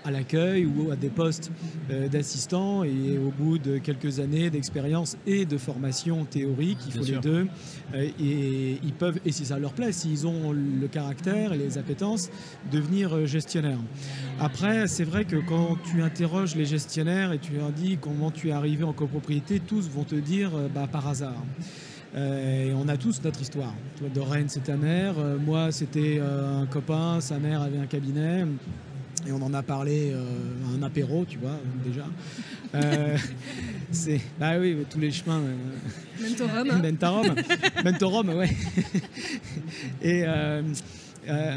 à 0.05 0.11
l'accueil 0.11 0.67
ou 0.67 0.91
à 0.91 0.97
des 0.97 1.09
postes 1.09 1.51
euh, 1.91 2.09
d'assistants 2.09 2.85
et 2.85 3.19
au 3.19 3.31
bout 3.31 3.59
de 3.59 3.79
quelques 3.79 4.21
années 4.21 4.51
d'expérience 4.51 5.17
et 5.27 5.45
de 5.45 5.59
formation 5.59 6.25
théorique, 6.25 6.79
il 6.87 6.93
Bien 6.93 7.01
faut 7.01 7.07
sûr. 7.07 7.15
les 7.17 7.21
deux, 7.21 7.47
euh, 7.95 8.09
et 8.21 8.79
ils 8.83 8.93
peuvent, 8.93 9.21
et 9.25 9.33
si 9.33 9.45
ça 9.45 9.59
leur 9.59 9.73
plaît, 9.73 9.93
s'ils 9.93 10.27
ont 10.27 10.53
le 10.53 10.89
caractère 10.89 11.53
et 11.53 11.59
les 11.59 11.79
appétences, 11.79 12.31
devenir 12.71 13.15
euh, 13.15 13.27
gestionnaires. 13.27 13.81
Après, 14.41 14.87
c'est 14.87 15.05
vrai 15.05 15.25
que 15.25 15.37
quand 15.37 15.77
tu 15.91 16.03
interroges 16.03 16.55
les 16.55 16.65
gestionnaires 16.65 17.33
et 17.33 17.39
tu 17.39 17.53
leur 17.53 17.73
dis 17.73 17.99
comment 18.01 18.31
tu 18.31 18.49
es 18.49 18.53
arrivé 18.53 18.85
en 18.85 18.93
copropriété, 18.93 19.61
tous 19.61 19.89
vont 19.89 20.05
te 20.05 20.15
dire 20.15 20.51
bah, 20.75 20.87
par 20.91 21.07
hasard. 21.09 21.45
Euh, 22.15 22.69
et 22.69 22.75
on 22.75 22.89
a 22.89 22.97
tous 22.97 23.23
notre 23.23 23.41
histoire. 23.41 23.75
Toi, 23.99 24.09
Doreen, 24.13 24.49
c'est 24.49 24.65
ta 24.65 24.77
mère. 24.77 25.15
Euh, 25.19 25.37
moi, 25.39 25.71
c'était 25.73 26.19
euh, 26.21 26.63
un 26.63 26.67
copain. 26.67 27.21
Sa 27.21 27.39
mère 27.39 27.63
avait 27.63 27.79
un 27.79 27.87
cabinet. 27.87 28.45
Et 29.27 29.33
on 29.33 29.43
en 29.43 29.53
a 29.55 29.63
parlé 29.63 30.13
euh, 30.13 30.23
à 30.67 30.79
un 30.79 30.83
apéro, 30.83 31.25
tu 31.29 31.39
vois, 31.39 31.59
déjà. 31.85 32.07
Euh, 32.75 33.17
c'est, 33.91 34.21
bah 34.39 34.59
oui, 34.59 34.77
tous 34.89 35.01
les 35.01 35.11
chemins. 35.11 35.41
euh, 35.41 35.57
Mentorum, 36.21 36.71
hein. 36.71 36.81
Mentorum. 36.83 37.35
Mentorum, 37.85 38.29
ouais. 38.31 38.51
Et 40.03 40.23
euh, 40.25 40.63
euh, 41.29 41.57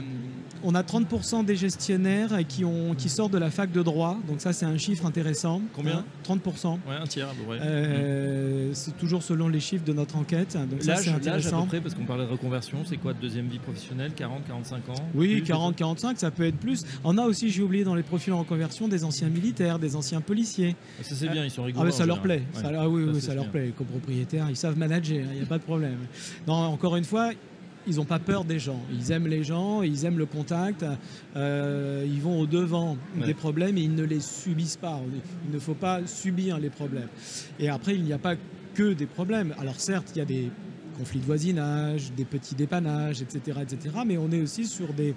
on 0.63 0.75
a 0.75 0.83
30% 0.83 1.45
des 1.45 1.55
gestionnaires 1.55 2.29
qui, 2.47 2.63
ont, 2.65 2.93
qui 2.95 3.09
sortent 3.09 3.33
de 3.33 3.37
la 3.37 3.49
fac 3.51 3.71
de 3.71 3.81
droit. 3.81 4.17
Donc 4.27 4.41
ça, 4.41 4.53
c'est 4.53 4.65
un 4.65 4.77
chiffre 4.77 5.05
intéressant. 5.05 5.61
Combien 5.73 5.91
Hein, 5.99 6.05
30%. 6.25 6.71
Ouais 6.87 6.95
un 7.01 7.05
tiers 7.07 7.27
à 7.29 7.33
peu 7.33 7.43
près. 7.43 7.59
Euh, 7.61 8.69
c'est 8.73 8.97
toujours 8.97 9.23
selon 9.23 9.47
les 9.49 9.59
chiffres 9.59 9.83
de 9.83 9.93
notre 9.93 10.15
enquête. 10.15 10.57
Donc 10.69 10.81
ça, 10.83 10.95
c'est 10.95 11.05
l'âge 11.05 11.13
à 11.13 11.15
intéressant. 11.17 11.61
peu 11.63 11.67
près 11.67 11.81
parce 11.81 11.95
qu'on 11.95 12.05
parlait 12.05 12.25
de 12.25 12.31
reconversion 12.31 12.79
c'est 12.85 12.97
quoi 12.97 13.13
deuxième 13.13 13.47
vie 13.47 13.59
professionnelle 13.59 14.13
40 14.15 14.45
45 14.47 14.89
ans 14.89 14.93
Oui, 15.15 15.35
Plus, 15.37 15.43
40, 15.43 15.75
45, 15.75 16.17
ça 16.19 16.31
peut 16.31 16.45
être 16.45 16.57
plus. 16.57 16.85
On 17.03 17.17
a 17.17 17.23
aussi, 17.23 17.49
j'ai 17.49 17.61
oublié 17.63 17.83
dans 17.83 17.95
les 17.95 18.03
profils 18.03 18.31
en 18.33 18.39
reconversion, 18.39 18.87
des 18.87 19.03
anciens 19.03 19.29
militaires, 19.29 19.79
des 19.79 19.95
anciens 19.95 20.21
policiers. 20.21 20.75
Ça 21.01 21.15
c'est 21.15 21.27
bien 21.29 21.43
ils 21.43 21.51
sont 21.51 21.63
rigoureux. 21.63 21.83
Ah, 21.83 21.87
mais 21.87 21.91
ça 21.95 22.05
leur 22.05 22.21
plaît. 22.21 22.43
Ouais. 22.55 22.61
Ça, 22.61 22.71
ah 22.79 22.87
oui, 22.89 23.03
Ça, 23.05 23.07
oui, 23.11 23.15
c'est 23.21 23.27
ça 23.27 23.33
leur 23.35 23.43
bien. 23.45 23.51
plaît. 23.51 23.65
Les 23.67 23.71
copropriétaires, 23.71 24.47
ils 24.49 24.55
savent 24.55 24.77
manager, 24.77 25.25
il 25.31 25.37
n'y 25.37 25.43
a 25.43 25.45
pas 25.45 25.57
de 25.57 25.63
problème. 25.63 25.97
Non, 26.47 26.53
encore 26.53 26.95
une 26.95 27.03
fois, 27.03 27.31
ils 27.87 27.95
n'ont 27.95 28.05
pas 28.05 28.19
peur 28.19 28.43
des 28.45 28.59
gens. 28.59 28.79
Ils 28.91 29.11
aiment 29.11 29.27
les 29.27 29.43
gens, 29.43 29.81
ils 29.81 30.05
aiment 30.05 30.17
le 30.17 30.25
contact. 30.25 30.85
euh, 31.35 32.05
ils 32.07 32.21
vont 32.21 32.39
au 32.39 32.45
devant 32.45 32.97
Ouais. 33.19 33.25
des 33.27 33.33
problèmes 33.33 33.77
et 33.77 33.81
ils 33.81 33.95
ne 33.95 34.03
les 34.03 34.19
subissent 34.19 34.77
pas. 34.77 34.99
Il 35.47 35.53
ne 35.53 35.59
faut 35.59 35.73
pas 35.73 36.05
subir 36.05 36.59
les 36.59 36.69
problèmes. 36.69 37.07
Et 37.59 37.69
après, 37.69 37.95
il 37.95 38.03
n'y 38.03 38.13
a 38.13 38.17
pas 38.19 38.35
que 38.75 38.93
des 38.93 39.05
problèmes. 39.05 39.53
Alors 39.59 39.79
certes, 39.79 40.11
il 40.15 40.19
y 40.19 40.21
a 40.21 40.25
des 40.25 40.49
conflits 40.97 41.19
de 41.19 41.25
voisinage, 41.25 42.11
des 42.15 42.25
petits 42.25 42.55
dépannages, 42.55 43.21
etc., 43.21 43.59
etc. 43.61 43.95
Mais 44.05 44.17
on 44.17 44.31
est 44.31 44.41
aussi 44.41 44.65
sur 44.65 44.93
des, 44.93 45.15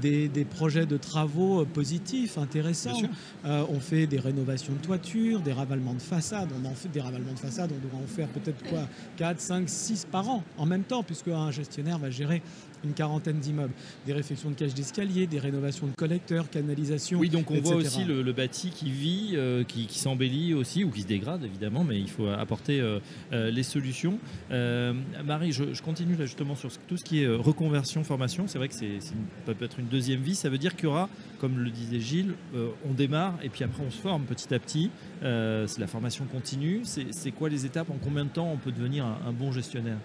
des, 0.00 0.28
des 0.28 0.44
projets 0.44 0.86
de 0.86 0.96
travaux 0.96 1.62
euh, 1.62 1.64
positifs, 1.64 2.38
intéressants. 2.38 3.02
Euh, 3.44 3.64
on 3.68 3.80
fait 3.80 4.06
des 4.06 4.18
rénovations 4.18 4.72
de 4.74 4.78
toiture, 4.78 5.40
des 5.40 5.52
ravalements 5.52 5.94
de 5.94 6.02
façade. 6.02 6.50
On 6.60 6.66
en 6.66 6.74
fait 6.74 6.88
des 6.88 7.00
ravalements 7.00 7.32
de 7.32 7.38
façade, 7.38 7.70
on 7.72 7.84
devrait 7.84 8.02
en 8.02 8.06
faire 8.06 8.28
peut-être 8.28 8.62
quoi 8.68 8.88
4, 9.16 9.40
5, 9.40 9.68
6 9.68 10.06
par 10.10 10.28
an 10.28 10.42
en 10.58 10.66
même 10.66 10.84
temps, 10.84 11.02
puisque 11.02 11.28
un 11.28 11.50
gestionnaire 11.50 11.98
va 11.98 12.10
gérer 12.10 12.42
une 12.84 12.92
quarantaine 12.94 13.38
d'immeubles. 13.38 13.72
Des 14.06 14.12
réfections 14.12 14.50
de 14.50 14.54
cages 14.54 14.74
d'escalier, 14.74 15.26
des 15.26 15.38
rénovations 15.38 15.86
de 15.86 15.92
collecteurs, 15.92 16.48
canalisation. 16.50 17.18
Oui, 17.18 17.28
donc 17.28 17.50
on 17.50 17.60
voit 17.60 17.76
aussi 17.76 18.04
le, 18.04 18.22
le 18.22 18.32
bâti 18.32 18.70
qui 18.70 18.90
vit, 18.90 19.30
euh, 19.34 19.64
qui, 19.64 19.86
qui 19.86 19.98
s'embellit 19.98 20.54
aussi, 20.54 20.84
ou 20.84 20.90
qui 20.90 21.02
se 21.02 21.06
dégrade 21.06 21.44
évidemment, 21.44 21.84
mais 21.84 21.98
il 21.98 22.08
faut 22.10 22.26
apporter 22.28 22.80
euh, 22.80 22.98
euh, 23.32 23.50
les 23.50 23.62
solutions. 23.62 24.18
Euh, 24.50 24.92
Marie, 25.24 25.52
je, 25.52 25.72
je 25.74 25.82
continue 25.82 26.16
là 26.16 26.26
justement 26.26 26.54
sur 26.56 26.70
tout 26.88 26.96
ce 26.96 27.04
qui 27.04 27.22
est 27.22 27.28
reconversion, 27.28 28.04
formation. 28.04 28.46
C'est 28.46 28.58
vrai 28.58 28.68
que 28.68 28.74
c'est 28.74 29.00
c'est 29.00 29.12
une- 29.14 29.26
ça 29.46 29.54
peut 29.54 29.64
être 29.64 29.78
une 29.78 29.86
deuxième 29.86 30.20
vie. 30.20 30.34
Ça 30.34 30.48
veut 30.48 30.58
dire 30.58 30.74
qu'il 30.76 30.84
y 30.84 30.88
aura, 30.88 31.08
comme 31.40 31.58
le 31.58 31.70
disait 31.70 32.00
Gilles, 32.00 32.34
on 32.54 32.92
démarre 32.92 33.34
et 33.42 33.48
puis 33.48 33.64
après 33.64 33.82
on 33.86 33.90
se 33.90 33.98
forme 33.98 34.24
petit 34.24 34.52
à 34.54 34.58
petit. 34.58 34.90
C'est 35.20 35.78
la 35.78 35.86
formation 35.86 36.24
continue. 36.26 36.80
C'est 36.84 37.06
c'est 37.12 37.30
quoi 37.30 37.48
les 37.48 37.64
étapes? 37.66 37.90
En 37.90 37.98
combien 38.02 38.24
de 38.24 38.30
temps 38.30 38.50
on 38.52 38.56
peut 38.56 38.72
devenir 38.72 39.04
un, 39.06 39.18
un 39.26 39.32
bon 39.32 39.52
gestionnaire? 39.52 39.98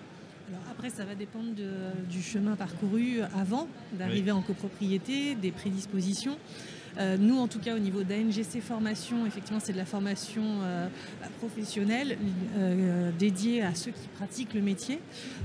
Alors 0.49 0.61
après, 0.71 0.89
ça 0.89 1.03
va 1.03 1.13
dépendre 1.15 1.53
de- 1.55 2.09
du 2.09 2.21
chemin 2.21 2.55
parcouru 2.55 3.19
avant 3.35 3.67
d'arriver 3.93 4.31
en 4.31 4.41
copropriété, 4.41 5.35
des 5.35 5.51
prédispositions. 5.51 6.37
Euh, 6.99 7.17
nous, 7.19 7.37
en 7.37 7.47
tout 7.47 7.59
cas, 7.59 7.75
au 7.75 7.79
niveau 7.79 8.03
d'ANGC 8.03 8.61
Formation, 8.61 9.25
effectivement, 9.25 9.59
c'est 9.61 9.73
de 9.73 9.77
la 9.77 9.85
formation 9.85 10.43
euh, 10.63 10.87
professionnelle 11.39 12.17
euh, 12.57 13.11
dédiée 13.17 13.61
à 13.61 13.75
ceux 13.75 13.91
qui 13.91 14.07
pratiquent 14.15 14.53
le 14.53 14.61
métier. 14.61 14.99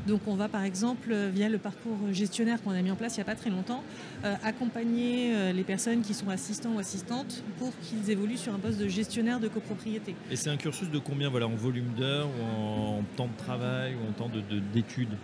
Donc, 0.06 0.20
on 0.26 0.34
va, 0.34 0.48
par 0.48 0.62
exemple, 0.64 1.14
via 1.32 1.48
le 1.48 1.58
parcours 1.58 1.98
gestionnaire 2.10 2.62
qu'on 2.62 2.70
a 2.70 2.80
mis 2.80 2.90
en 2.90 2.96
place 2.96 3.16
il 3.16 3.18
n'y 3.18 3.22
a 3.22 3.26
pas 3.26 3.34
très 3.34 3.50
longtemps, 3.50 3.82
accompagner 4.42 5.52
les 5.52 5.64
personnes 5.64 6.02
qui 6.02 6.14
sont 6.14 6.28
assistants 6.28 6.72
ou 6.74 6.78
assistantes 6.78 7.42
pour 7.58 7.72
qu'ils 7.80 8.10
évoluent 8.10 8.36
sur 8.36 8.54
un 8.54 8.58
poste 8.58 8.78
de 8.78 8.88
gestionnaire 8.88 9.40
de 9.40 9.48
copropriété. 9.48 10.14
Et 10.30 10.36
c'est 10.36 10.50
un 10.50 10.56
cursus 10.56 10.90
de 10.90 10.98
combien 10.98 11.28
voilà, 11.28 11.46
En 11.46 11.54
volume 11.54 11.92
d'heures, 11.96 12.28
ou 12.28 12.42
en, 12.42 12.98
en 12.98 13.02
temps 13.16 13.28
de 13.28 13.36
travail, 13.36 13.94
ou 13.94 14.08
en 14.08 14.12
temps 14.12 14.28
d'études 14.28 14.48
de, 14.48 14.60
d'études? 14.72 15.16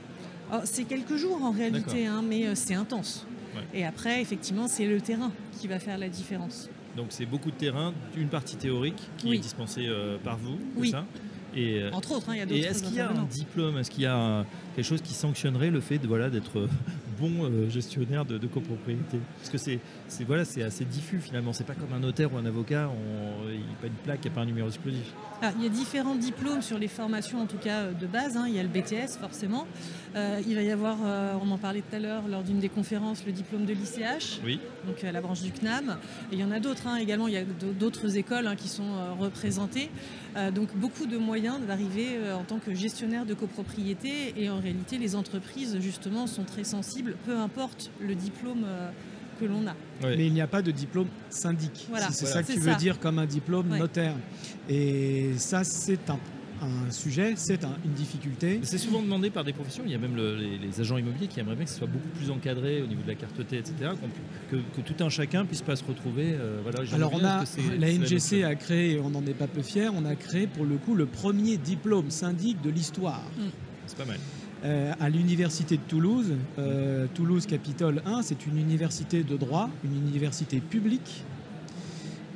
Alors, 0.50 0.62
C'est 0.64 0.84
quelques 0.84 1.16
jours 1.16 1.42
en 1.42 1.50
réalité, 1.50 2.06
hein, 2.06 2.22
mais 2.26 2.54
c'est 2.54 2.74
intense. 2.74 3.26
Ouais. 3.54 3.80
Et 3.80 3.84
après, 3.84 4.20
effectivement, 4.20 4.68
c'est 4.68 4.86
le 4.86 5.00
terrain 5.00 5.32
qui 5.58 5.68
va 5.68 5.78
faire 5.78 5.98
la 5.98 6.08
différence. 6.08 6.68
Donc 6.96 7.06
c'est 7.10 7.26
beaucoup 7.26 7.50
de 7.50 7.56
terrain, 7.56 7.92
une 8.16 8.28
partie 8.28 8.56
théorique 8.56 9.02
qui 9.18 9.28
Oui. 9.28 9.36
est 9.36 9.40
dispensée 9.40 9.86
euh, 9.86 10.16
par 10.22 10.36
vous, 10.38 10.58
Oui. 10.76 10.90
ça? 10.90 11.04
Et, 11.54 11.80
euh, 11.82 11.90
Entre 11.92 12.12
autres, 12.12 12.28
hein, 12.30 12.34
il 12.34 12.38
y 12.38 12.42
a 12.42 12.46
d'autres 12.46 12.60
est-ce 12.70 12.82
qu'il 12.82 12.94
y 12.94 13.00
a 13.00 13.10
un 13.10 13.24
diplôme, 13.24 13.78
est-ce 13.78 13.90
qu'il 13.90 14.02
y 14.02 14.06
a 14.06 14.44
quelque 14.76 14.84
chose 14.84 15.00
qui 15.02 15.14
sanctionnerait 15.14 15.70
le 15.70 15.80
fait 15.80 15.98
de 15.98 16.06
voilà 16.06 16.28
d'être 16.30 16.58
euh, 16.58 16.68
bon 17.18 17.44
euh, 17.44 17.68
gestionnaire 17.68 18.24
de, 18.24 18.38
copropriété 18.46 19.18
Parce 19.38 19.50
que 19.50 19.58
c'est 19.58 19.80
voilà, 20.24 20.42
assez 20.42 20.84
diffus 20.84 21.20
finalement. 21.20 21.52
C'est 21.52 21.66
pas 21.66 21.74
comme 21.74 21.92
un 21.92 22.00
notaire 22.00 22.32
ou 22.32 22.38
un 22.38 22.46
avocat, 22.46 22.88
on, 22.90 23.48
il 23.48 23.58
n'y 23.58 23.62
a 23.62 23.80
pas 23.80 23.86
une 23.86 23.92
plaque, 23.92 24.20
il 24.22 24.28
n'y 24.28 24.32
a 24.32 24.34
pas 24.34 24.40
un 24.42 24.46
numéro 24.46 24.68
exclusif. 24.68 25.12
Ah, 25.40 25.52
il 25.56 25.62
y 25.62 25.66
a 25.66 25.68
différents 25.68 26.16
diplômes 26.16 26.62
sur 26.62 26.78
les 26.78 26.88
formations, 26.88 27.40
en 27.40 27.46
tout 27.46 27.58
cas 27.58 27.80
euh, 27.80 27.92
de 27.92 28.06
base. 28.06 28.36
Hein. 28.36 28.46
Il 28.48 28.54
y 28.54 28.58
a 28.58 28.62
le 28.62 28.68
BTS, 28.68 29.18
forcément. 29.20 29.66
Euh, 30.16 30.40
il 30.46 30.54
va 30.54 30.62
y 30.62 30.70
avoir, 30.70 30.96
on 31.42 31.50
en 31.50 31.58
parlait 31.58 31.82
tout 31.82 31.94
à 31.94 31.98
l'heure 31.98 32.26
lors 32.28 32.42
d'une 32.42 32.58
des 32.58 32.68
conférences, 32.68 33.24
le 33.26 33.32
diplôme 33.32 33.66
de 33.66 33.72
l'ICH, 33.72 34.40
oui. 34.44 34.58
donc 34.86 35.04
à 35.04 35.12
la 35.12 35.20
branche 35.20 35.42
du 35.42 35.52
CNAM. 35.52 35.98
Et 36.32 36.34
il 36.34 36.40
y 36.40 36.44
en 36.44 36.50
a 36.50 36.60
d'autres 36.60 36.86
hein, 36.86 36.96
également. 36.96 37.28
Il 37.28 37.34
y 37.34 37.36
a 37.36 37.44
d'autres 37.78 38.16
écoles 38.16 38.46
hein, 38.46 38.56
qui 38.56 38.68
sont 38.68 39.16
représentées. 39.18 39.90
donc 40.54 40.74
beaucoup 40.76 41.06
de 41.06 41.18
moyens 41.18 41.60
d'arriver 41.66 42.18
en 42.32 42.44
tant 42.44 42.58
que 42.58 42.74
gestionnaire 42.74 43.26
de 43.26 43.34
copropriété. 43.34 44.34
Et 44.36 44.50
en 44.50 44.60
réalité, 44.60 44.98
les 44.98 45.14
entreprises, 45.14 45.78
justement, 45.80 46.26
sont 46.26 46.44
très 46.44 46.64
sensibles, 46.64 47.07
peu 47.26 47.36
importe 47.36 47.90
le 48.00 48.14
diplôme 48.14 48.64
euh, 48.64 48.90
que 49.40 49.44
l'on 49.44 49.66
a. 49.66 49.74
Mais 50.02 50.26
il 50.26 50.32
n'y 50.32 50.40
a 50.40 50.46
pas 50.46 50.62
de 50.62 50.70
diplôme 50.70 51.08
syndic. 51.30 51.86
Voilà. 51.88 52.10
c'est 52.10 52.26
ça 52.26 52.42
que 52.42 52.52
tu 52.52 52.58
veux 52.58 52.74
dire 52.74 52.98
comme 52.98 53.18
un 53.18 53.26
diplôme 53.26 53.68
notaire. 53.68 54.14
Et 54.68 55.32
ça, 55.36 55.64
c'est 55.64 56.10
un, 56.10 56.18
sujet, 56.90 57.34
c'est 57.36 57.64
une 57.84 57.92
difficulté. 57.92 58.58
C'est 58.64 58.78
souvent 58.78 59.00
demandé 59.00 59.30
par 59.30 59.44
des 59.44 59.52
professions. 59.52 59.84
Il 59.86 59.92
y 59.92 59.94
a 59.94 59.98
même 59.98 60.16
les, 60.16 60.80
agents 60.80 60.98
immobiliers 60.98 61.28
qui 61.28 61.38
aimeraient 61.38 61.54
bien 61.54 61.64
que 61.64 61.70
ce 61.70 61.78
soit 61.78 61.86
beaucoup 61.86 62.08
plus 62.08 62.30
encadré 62.30 62.82
au 62.82 62.86
niveau 62.86 63.02
de 63.02 63.08
la 63.08 63.14
carte 63.14 63.46
T, 63.46 63.58
etc. 63.58 63.92
Que, 64.50 64.80
tout 64.80 65.04
un 65.04 65.08
chacun 65.08 65.44
puisse 65.44 65.62
pas 65.62 65.76
se 65.76 65.84
retrouver. 65.84 66.32
Euh, 66.32 66.60
voilà, 66.62 66.80
Alors 66.92 67.12
on 67.14 67.24
a, 67.24 67.44
la 67.78 67.92
NGC 67.92 68.42
a 68.42 68.56
créé, 68.56 68.94
et 68.94 69.00
on 69.00 69.10
n'en 69.10 69.24
est 69.26 69.34
pas 69.34 69.46
peu 69.46 69.62
fier, 69.62 69.92
on 69.94 70.04
a 70.04 70.16
créé 70.16 70.48
pour 70.48 70.64
le 70.64 70.76
coup 70.78 70.96
le 70.96 71.06
premier 71.06 71.58
diplôme 71.58 72.10
syndic 72.10 72.60
de 72.60 72.70
l'histoire. 72.70 73.22
Mm. 73.36 73.42
C'est 73.86 73.96
pas 73.96 74.04
mal. 74.04 74.18
Euh, 74.64 74.92
à 74.98 75.08
l'université 75.08 75.76
de 75.76 75.82
Toulouse. 75.82 76.32
Euh, 76.58 77.06
Toulouse 77.14 77.46
Capitole 77.46 78.02
1, 78.04 78.22
c'est 78.22 78.44
une 78.44 78.58
université 78.58 79.22
de 79.22 79.36
droit, 79.36 79.70
une 79.84 79.96
université 79.96 80.58
publique. 80.58 81.22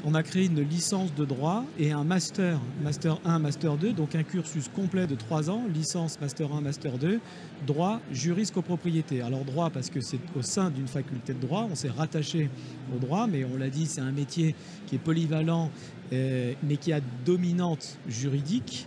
On 0.05 0.15
a 0.15 0.23
créé 0.23 0.47
une 0.47 0.61
licence 0.61 1.13
de 1.15 1.25
droit 1.25 1.65
et 1.81 1.91
un 1.91 2.05
master, 2.05 2.61
master 2.83 3.19
1, 3.25 3.41
master 3.41 3.77
2, 3.77 3.93
donc 3.93 4.15
un 4.15 4.23
cursus 4.23 4.69
complet 4.69 5.09
de 5.09 5.17
3 5.17 5.51
ans, 5.51 5.65
licence 5.73 6.21
master 6.21 6.53
1, 6.53 6.61
master 6.61 6.97
2, 6.99 7.19
droit, 7.67 8.01
juriste 8.13 8.55
copropriété. 8.55 9.21
Alors 9.23 9.45
droit 9.45 9.71
parce 9.71 9.91
que 9.91 10.01
c'est 10.01 10.21
au 10.37 10.43
sein 10.43 10.71
d'une 10.71 10.89
faculté 10.89 11.35
de 11.35 11.41
droit, 11.41 11.67
on 11.71 11.75
s'est 11.75 11.91
rattaché 11.91 12.51
au 12.95 12.99
droit, 12.99 13.27
mais 13.27 13.45
on 13.45 13.57
l'a 13.57 13.69
dit, 13.69 13.87
c'est 13.87 14.01
un 14.01 14.13
métier 14.13 14.55
qui 14.87 14.95
est 14.95 15.01
polyvalent, 15.01 15.71
euh, 16.13 16.53
mais 16.63 16.77
qui 16.77 16.93
a 16.93 17.01
dominante 17.25 17.99
juridique. 18.09 18.87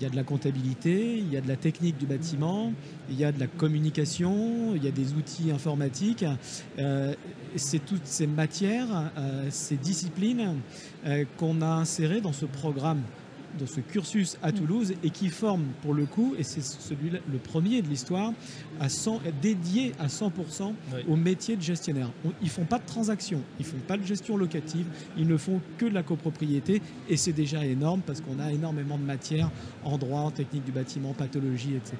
Il 0.00 0.04
y 0.04 0.06
a 0.06 0.10
de 0.10 0.16
la 0.16 0.22
comptabilité, 0.22 1.18
il 1.18 1.32
y 1.32 1.36
a 1.36 1.40
de 1.40 1.48
la 1.48 1.56
technique 1.56 1.98
du 1.98 2.06
bâtiment, 2.06 2.72
il 3.10 3.18
y 3.18 3.24
a 3.24 3.32
de 3.32 3.40
la 3.40 3.48
communication, 3.48 4.74
il 4.76 4.84
y 4.84 4.86
a 4.86 4.92
des 4.92 5.14
outils 5.14 5.50
informatiques. 5.50 6.24
Euh, 6.78 7.14
c'est 7.56 7.84
toutes 7.84 8.06
ces 8.06 8.28
matières, 8.28 9.10
euh, 9.18 9.48
ces 9.50 9.76
disciplines 9.76 10.60
euh, 11.04 11.24
qu'on 11.36 11.62
a 11.62 11.66
insérées 11.66 12.20
dans 12.20 12.32
ce 12.32 12.46
programme 12.46 13.02
de 13.58 13.66
ce 13.66 13.80
cursus 13.80 14.36
à. 14.42 14.52
Toulouse 14.58 14.94
et 15.04 15.10
qui 15.10 15.28
forme 15.28 15.64
pour 15.82 15.94
le 15.94 16.06
coup, 16.06 16.34
et 16.38 16.42
c'est 16.42 16.62
celui 16.62 17.10
le 17.10 17.38
premier 17.38 17.82
de 17.82 17.88
l'histoire, 17.88 18.32
à 18.80 18.88
100, 18.88 19.20
dédié 19.40 19.92
à 19.98 20.06
100% 20.06 20.72
au 21.08 21.16
métier 21.16 21.56
de 21.56 21.62
gestionnaire. 21.62 22.10
Ils 22.42 22.48
font 22.48 22.64
pas 22.64 22.78
de 22.78 22.86
transactions, 22.86 23.42
ils 23.58 23.64
font 23.64 23.78
pas 23.86 23.96
de 23.96 24.04
gestion 24.04 24.36
locative, 24.36 24.86
ils 25.16 25.26
ne 25.26 25.36
font 25.36 25.60
que 25.76 25.86
de 25.86 25.94
la 25.94 26.02
copropriété 26.02 26.82
et 27.08 27.16
c'est 27.16 27.32
déjà 27.32 27.64
énorme 27.64 28.00
parce 28.04 28.20
qu'on 28.20 28.38
a 28.40 28.52
énormément 28.52 28.98
de 28.98 29.04
matières 29.04 29.50
en 29.84 29.98
droit, 29.98 30.20
en 30.20 30.30
technique 30.30 30.64
du 30.64 30.72
bâtiment, 30.72 31.12
pathologie, 31.12 31.74
etc. 31.76 31.96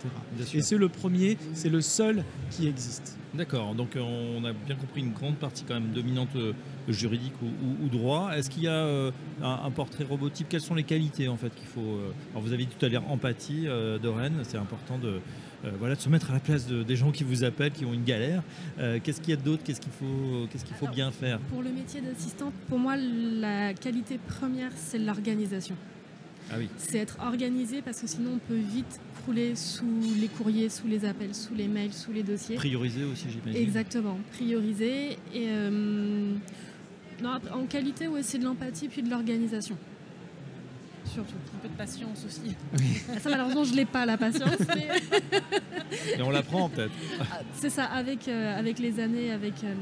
Et 0.54 0.62
c'est 0.62 0.78
le 0.78 0.88
premier, 0.88 1.36
c'est 1.54 1.68
le 1.70 1.80
seul 1.80 2.24
qui 2.50 2.66
existe. 2.66 3.16
D'accord, 3.34 3.74
donc 3.74 3.90
on 3.96 4.44
a 4.44 4.52
bien 4.52 4.74
compris 4.74 5.02
une 5.02 5.12
grande 5.12 5.36
partie 5.36 5.64
quand 5.64 5.74
même 5.74 5.92
dominante 5.92 6.34
euh, 6.36 6.52
juridique 6.88 7.34
ou, 7.42 7.88
droit. 7.88 8.30
Est-ce 8.34 8.48
qu'il 8.48 8.62
y 8.62 8.68
a 8.68 8.72
euh, 8.72 9.10
un, 9.42 9.70
portrait 9.70 10.04
robotique? 10.04 10.46
Quelles 10.48 10.62
sont 10.62 10.74
les 10.74 10.84
qualités 10.84 11.28
en 11.28 11.36
fait 11.36 11.54
qu'il 11.54 11.66
faut 11.66 11.80
euh, 11.80 12.12
Alors 12.32 12.42
vous 12.42 12.52
avez 12.52 12.64
dit 12.64 12.74
tout 12.74 12.84
à 12.84 12.88
l'heure 12.88 13.08
empathie 13.10 13.64
de 13.64 14.08
Rennes, 14.08 14.40
c'est 14.42 14.56
important 14.56 14.98
de 14.98 15.20
voilà 15.80 15.96
de 15.96 16.00
se 16.00 16.08
mettre 16.08 16.30
à 16.30 16.34
la 16.34 16.40
place 16.40 16.68
des 16.68 16.96
gens 16.96 17.10
qui 17.10 17.24
vous 17.24 17.42
appellent, 17.42 17.72
qui 17.72 17.84
ont 17.84 17.92
une 17.92 18.04
galère. 18.04 18.42
qu'est-ce 18.76 19.20
qu'il 19.20 19.30
y 19.30 19.36
a 19.36 19.40
d'autre? 19.40 19.62
Qu'est-ce 19.64 19.80
qu'il 19.80 19.92
faut 19.92 20.46
qu'est-ce 20.50 20.64
qu'il 20.64 20.76
faut 20.76 20.88
bien 20.88 21.10
faire? 21.10 21.38
Pour 21.40 21.62
le 21.62 21.70
métier 21.70 22.00
d'assistante, 22.00 22.54
pour 22.68 22.78
moi 22.78 22.94
la 22.96 23.74
qualité 23.74 24.18
première 24.18 24.70
c'est 24.76 24.98
l'organisation. 24.98 25.74
Ah 26.50 26.54
oui. 26.58 26.68
C'est 26.78 26.98
être 26.98 27.18
organisé 27.20 27.82
parce 27.82 28.00
que 28.00 28.06
sinon 28.06 28.32
on 28.34 28.38
peut 28.38 28.54
vite 28.54 29.00
sous 29.54 29.84
les 30.18 30.28
courriers, 30.28 30.68
sous 30.68 30.86
les 30.86 31.04
appels, 31.04 31.34
sous 31.34 31.54
les 31.54 31.68
mails, 31.68 31.92
sous 31.92 32.12
les 32.12 32.22
dossiers. 32.22 32.56
Prioriser 32.56 33.04
aussi, 33.04 33.26
j'imagine. 33.30 33.62
Exactement, 33.62 34.18
prioriser. 34.32 35.18
Et 35.34 35.46
euh, 35.48 36.34
en 37.52 37.66
qualité, 37.66 38.08
ouais, 38.08 38.22
c'est 38.22 38.38
de 38.38 38.44
l'empathie 38.44 38.88
puis 38.88 39.02
de 39.02 39.10
l'organisation. 39.10 39.76
Surtout. 41.04 41.34
Un 41.56 41.58
peu 41.58 41.68
de 41.68 41.74
patience 41.74 42.24
aussi. 42.26 42.54
Ah, 43.10 43.18
ça, 43.20 43.30
malheureusement, 43.30 43.64
je 43.64 43.72
ne 43.72 43.76
l'ai 43.76 43.86
pas, 43.86 44.04
la 44.04 44.18
patience. 44.18 44.58
Mais, 44.74 44.88
on 46.22 46.30
l'apprend 46.30 46.68
peut-être. 46.68 46.92
C'est 47.54 47.70
ça, 47.70 47.84
avec, 47.84 48.28
euh, 48.28 48.58
avec 48.58 48.78
les 48.78 49.00
années, 49.00 49.30
avec 49.30 49.54
euh, 49.64 49.74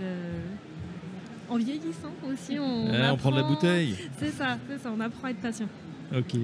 le... 1.49 1.53
En 1.53 1.59
vieillissant 1.59 2.13
aussi, 2.29 2.59
on, 2.59 2.89
on 2.89 3.17
prend 3.17 3.31
de 3.31 3.37
la 3.37 3.43
bouteille. 3.43 3.97
C'est 4.19 4.31
ça, 4.31 4.59
c'est 4.69 4.79
ça, 4.79 4.93
on 4.97 5.01
apprend 5.01 5.29
à 5.29 5.31
être 5.31 5.41
patient. 5.41 5.69
Ok. 6.15 6.37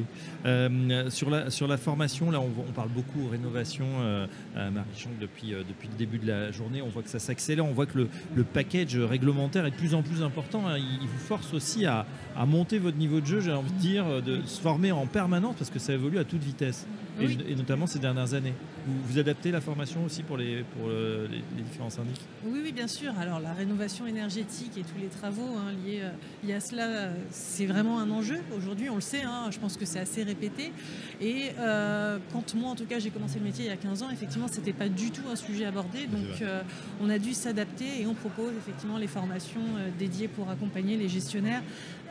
Euh, 0.44 1.10
sur, 1.10 1.30
la, 1.30 1.50
sur 1.50 1.68
la 1.68 1.76
formation, 1.76 2.30
là, 2.30 2.40
on, 2.40 2.72
parle 2.72 2.88
beaucoup 2.88 3.28
rénovation, 3.28 3.86
euh, 4.00 4.26
Marie 4.56 4.88
Chang, 4.96 5.10
depuis, 5.20 5.54
euh, 5.54 5.62
depuis 5.68 5.88
le 5.88 5.94
début 5.94 6.18
de 6.18 6.26
la 6.26 6.50
journée. 6.50 6.82
On 6.82 6.88
voit 6.88 7.02
que 7.02 7.08
ça 7.08 7.18
s'accélère. 7.18 7.64
On 7.64 7.72
voit 7.72 7.86
que 7.86 7.98
le, 7.98 8.08
le, 8.34 8.44
package 8.44 8.96
réglementaire 8.96 9.64
est 9.66 9.70
de 9.70 9.76
plus 9.76 9.94
en 9.94 10.02
plus 10.02 10.22
important. 10.22 10.66
Hein. 10.66 10.78
Il, 10.78 11.06
vous 11.06 11.18
force 11.18 11.54
aussi 11.54 11.86
à, 11.86 12.06
à, 12.36 12.46
monter 12.46 12.78
votre 12.78 12.96
niveau 12.96 13.20
de 13.20 13.26
jeu, 13.26 13.40
j'ai 13.40 13.52
envie 13.52 13.72
de 13.72 13.78
dire, 13.78 14.22
de 14.22 14.40
se 14.44 14.60
former 14.60 14.92
en 14.92 15.06
permanence 15.06 15.56
parce 15.58 15.70
que 15.70 15.78
ça 15.78 15.92
évolue 15.92 16.18
à 16.18 16.24
toute 16.24 16.42
vitesse. 16.42 16.86
Et, 17.20 17.54
notamment 17.54 17.86
ces 17.86 17.98
dernières 17.98 18.32
années. 18.32 18.54
Vous, 18.86 18.94
vous, 19.06 19.18
adaptez 19.18 19.50
la 19.50 19.60
formation 19.60 20.02
aussi 20.04 20.22
pour 20.22 20.38
les, 20.38 20.64
pour 20.64 20.88
les, 20.88 21.62
différents 21.62 21.90
syndics? 21.90 22.20
Oui, 22.44 22.60
oui, 22.64 22.72
bien 22.72 22.88
sûr. 22.88 23.12
Alors 23.20 23.38
la 23.38 23.52
rénovation 23.52 24.06
énergétique 24.06 24.78
et 24.78 24.80
tous 24.80 24.98
les 24.98 25.08
travaux 25.08 25.56
hein, 25.58 25.72
liés, 25.84 26.00
liés, 26.42 26.54
à 26.54 26.60
cela, 26.60 27.10
c'est 27.30 27.66
vraiment 27.66 28.00
un 28.00 28.10
enjeu. 28.10 28.38
Aujourd'hui, 28.56 28.88
on 28.88 28.94
le 28.94 29.02
sait, 29.02 29.22
hein, 29.22 29.50
je 29.50 29.58
pense 29.58 29.76
que 29.76 29.84
c'est 29.84 30.00
assez 30.00 30.22
répété. 30.22 30.72
Et 31.20 31.50
euh, 31.58 32.18
quand 32.32 32.54
moi, 32.54 32.70
en 32.70 32.74
tout 32.74 32.84
cas, 32.84 32.98
j'ai 32.98 33.10
commencé 33.10 33.38
le 33.38 33.44
métier 33.44 33.64
il 33.66 33.68
y 33.68 33.72
a 33.72 33.76
15 33.76 34.02
ans, 34.02 34.10
effectivement, 34.10 34.48
ce 34.48 34.58
n'était 34.58 34.72
pas 34.72 34.88
du 34.88 35.10
tout 35.10 35.22
un 35.30 35.36
sujet 35.36 35.64
abordé. 35.64 36.06
Donc, 36.06 36.42
euh, 36.42 36.62
on 37.00 37.08
a 37.10 37.18
dû 37.18 37.32
s'adapter 37.32 38.00
et 38.00 38.06
on 38.06 38.14
propose 38.14 38.52
effectivement 38.58 38.98
les 38.98 39.06
formations 39.06 39.60
euh, 39.60 39.88
dédiées 39.98 40.28
pour 40.28 40.50
accompagner 40.50 40.96
les 40.96 41.08
gestionnaires. 41.08 41.62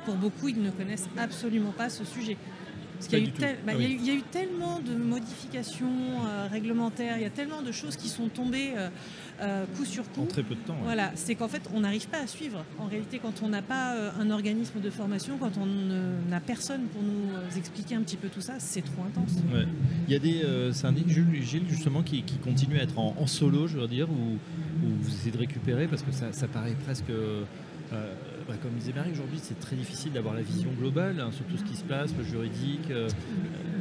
Pour 0.05 0.15
beaucoup, 0.15 0.47
ils 0.47 0.61
ne 0.61 0.71
connaissent 0.71 1.09
absolument 1.17 1.71
pas 1.71 1.89
ce 1.89 2.03
sujet. 2.05 2.37
Parce 2.95 3.07
qu'il 3.07 3.33
bah, 3.65 3.73
y, 3.73 3.95
y, 3.95 4.11
a 4.11 4.13
eu 4.13 4.21
tellement 4.21 4.79
de 4.79 4.93
modifications 4.93 5.87
réglementaires, 6.51 7.17
il 7.17 7.23
y 7.23 7.25
a 7.25 7.31
tellement 7.31 7.63
de 7.63 7.71
choses 7.71 7.95
qui 7.95 8.09
sont 8.09 8.27
tombées 8.27 8.75
euh, 9.41 9.65
coup 9.75 9.85
sur 9.85 10.03
coup. 10.11 10.21
En 10.21 10.25
très 10.27 10.43
peu 10.43 10.53
de 10.53 10.59
temps. 10.59 10.77
Voilà, 10.83 11.11
c'est 11.15 11.33
qu'en 11.33 11.47
fait, 11.47 11.63
on 11.73 11.79
n'arrive 11.79 12.07
pas 12.07 12.19
à 12.19 12.27
suivre. 12.27 12.63
En 12.77 12.85
réalité, 12.85 13.17
quand 13.19 13.41
on 13.41 13.49
n'a 13.49 13.63
pas 13.63 13.95
euh, 13.95 14.11
un 14.19 14.29
organisme 14.29 14.79
de 14.79 14.89
formation, 14.91 15.37
quand 15.39 15.53
on 15.57 15.65
n'a 16.29 16.39
personne 16.39 16.83
pour 16.93 17.01
nous 17.01 17.33
euh, 17.33 17.57
expliquer 17.57 17.95
un 17.95 18.01
petit 18.01 18.17
peu 18.17 18.27
tout 18.27 18.41
ça, 18.41 18.55
c'est 18.59 18.83
trop 18.83 19.01
intense. 19.03 19.37
Il 20.07 20.13
y 20.13 20.15
a 20.15 20.19
des 20.19 20.73
syndics, 20.73 21.09
Gilles, 21.09 21.63
justement, 21.67 22.03
qui, 22.03 22.21
qui, 22.21 22.37
continuent 22.37 22.79
à 22.79 22.83
être 22.83 22.99
en, 22.99 23.25
solo, 23.25 23.67
je 23.67 23.79
veux 23.79 23.87
dire, 23.87 24.07
ou, 24.11 24.37
vous 24.83 25.09
essayez 25.09 25.31
de 25.31 25.37
récupérer 25.37 25.87
parce 25.87 26.03
que 26.03 26.11
ça, 26.11 26.47
paraît 26.47 26.75
presque. 26.85 27.11
Bah, 28.51 28.57
comme 28.61 28.73
disait 28.73 28.91
Marie, 28.91 29.11
aujourd'hui, 29.13 29.39
c'est 29.41 29.57
très 29.61 29.77
difficile 29.77 30.11
d'avoir 30.11 30.33
la 30.33 30.41
vision 30.41 30.71
globale 30.77 31.21
hein, 31.21 31.31
sur 31.31 31.45
tout 31.45 31.55
ce 31.55 31.63
qui 31.63 31.77
se 31.77 31.85
passe, 31.85 32.11
le 32.17 32.25
juridique. 32.25 32.91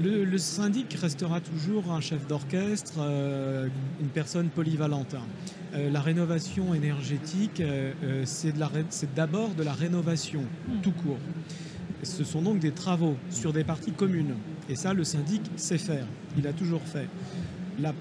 Le, 0.00 0.39
syndic 0.39 0.95
restera 0.95 1.41
toujours 1.41 1.91
un 1.91 2.00
chef 2.00 2.25
d'orchestre, 2.29 3.00
une 3.00 4.09
personne 4.15 4.49
polyvalente. 4.49 5.15
Hein. 5.15 5.25
Euh, 5.75 5.91
la 5.91 6.00
rénovation 6.00 6.73
énergétique, 6.73 7.61
euh, 7.61 7.93
euh, 8.05 8.23
c'est 8.25 9.15
d'abord 9.15 9.50
de 9.55 9.65
la 9.65 9.73
rénovation, 9.73 10.43
tout 10.83 10.93
court. 10.93 11.19
Ce 12.05 12.23
sont 12.23 12.43
donc 12.43 12.61
des 12.61 12.71
travaux 12.71 13.17
sur 13.31 13.53
des 13.53 13.65
parties 13.65 13.93
communes. 13.93 14.37
Et 14.69 14.77
ça, 14.77 14.95
le 14.95 15.03
syndic 15.03 15.43
sait 15.57 15.79
faire. 15.79 16.07
Il 16.39 16.47
a 16.47 16.53
toujours 16.53 16.83
fait. 16.83 17.09
La, 17.81 17.93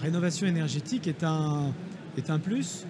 rénovation 0.00 0.46
énergétique 0.46 1.06
est 1.06 1.22
un 1.24 2.38
plus, 2.42 2.86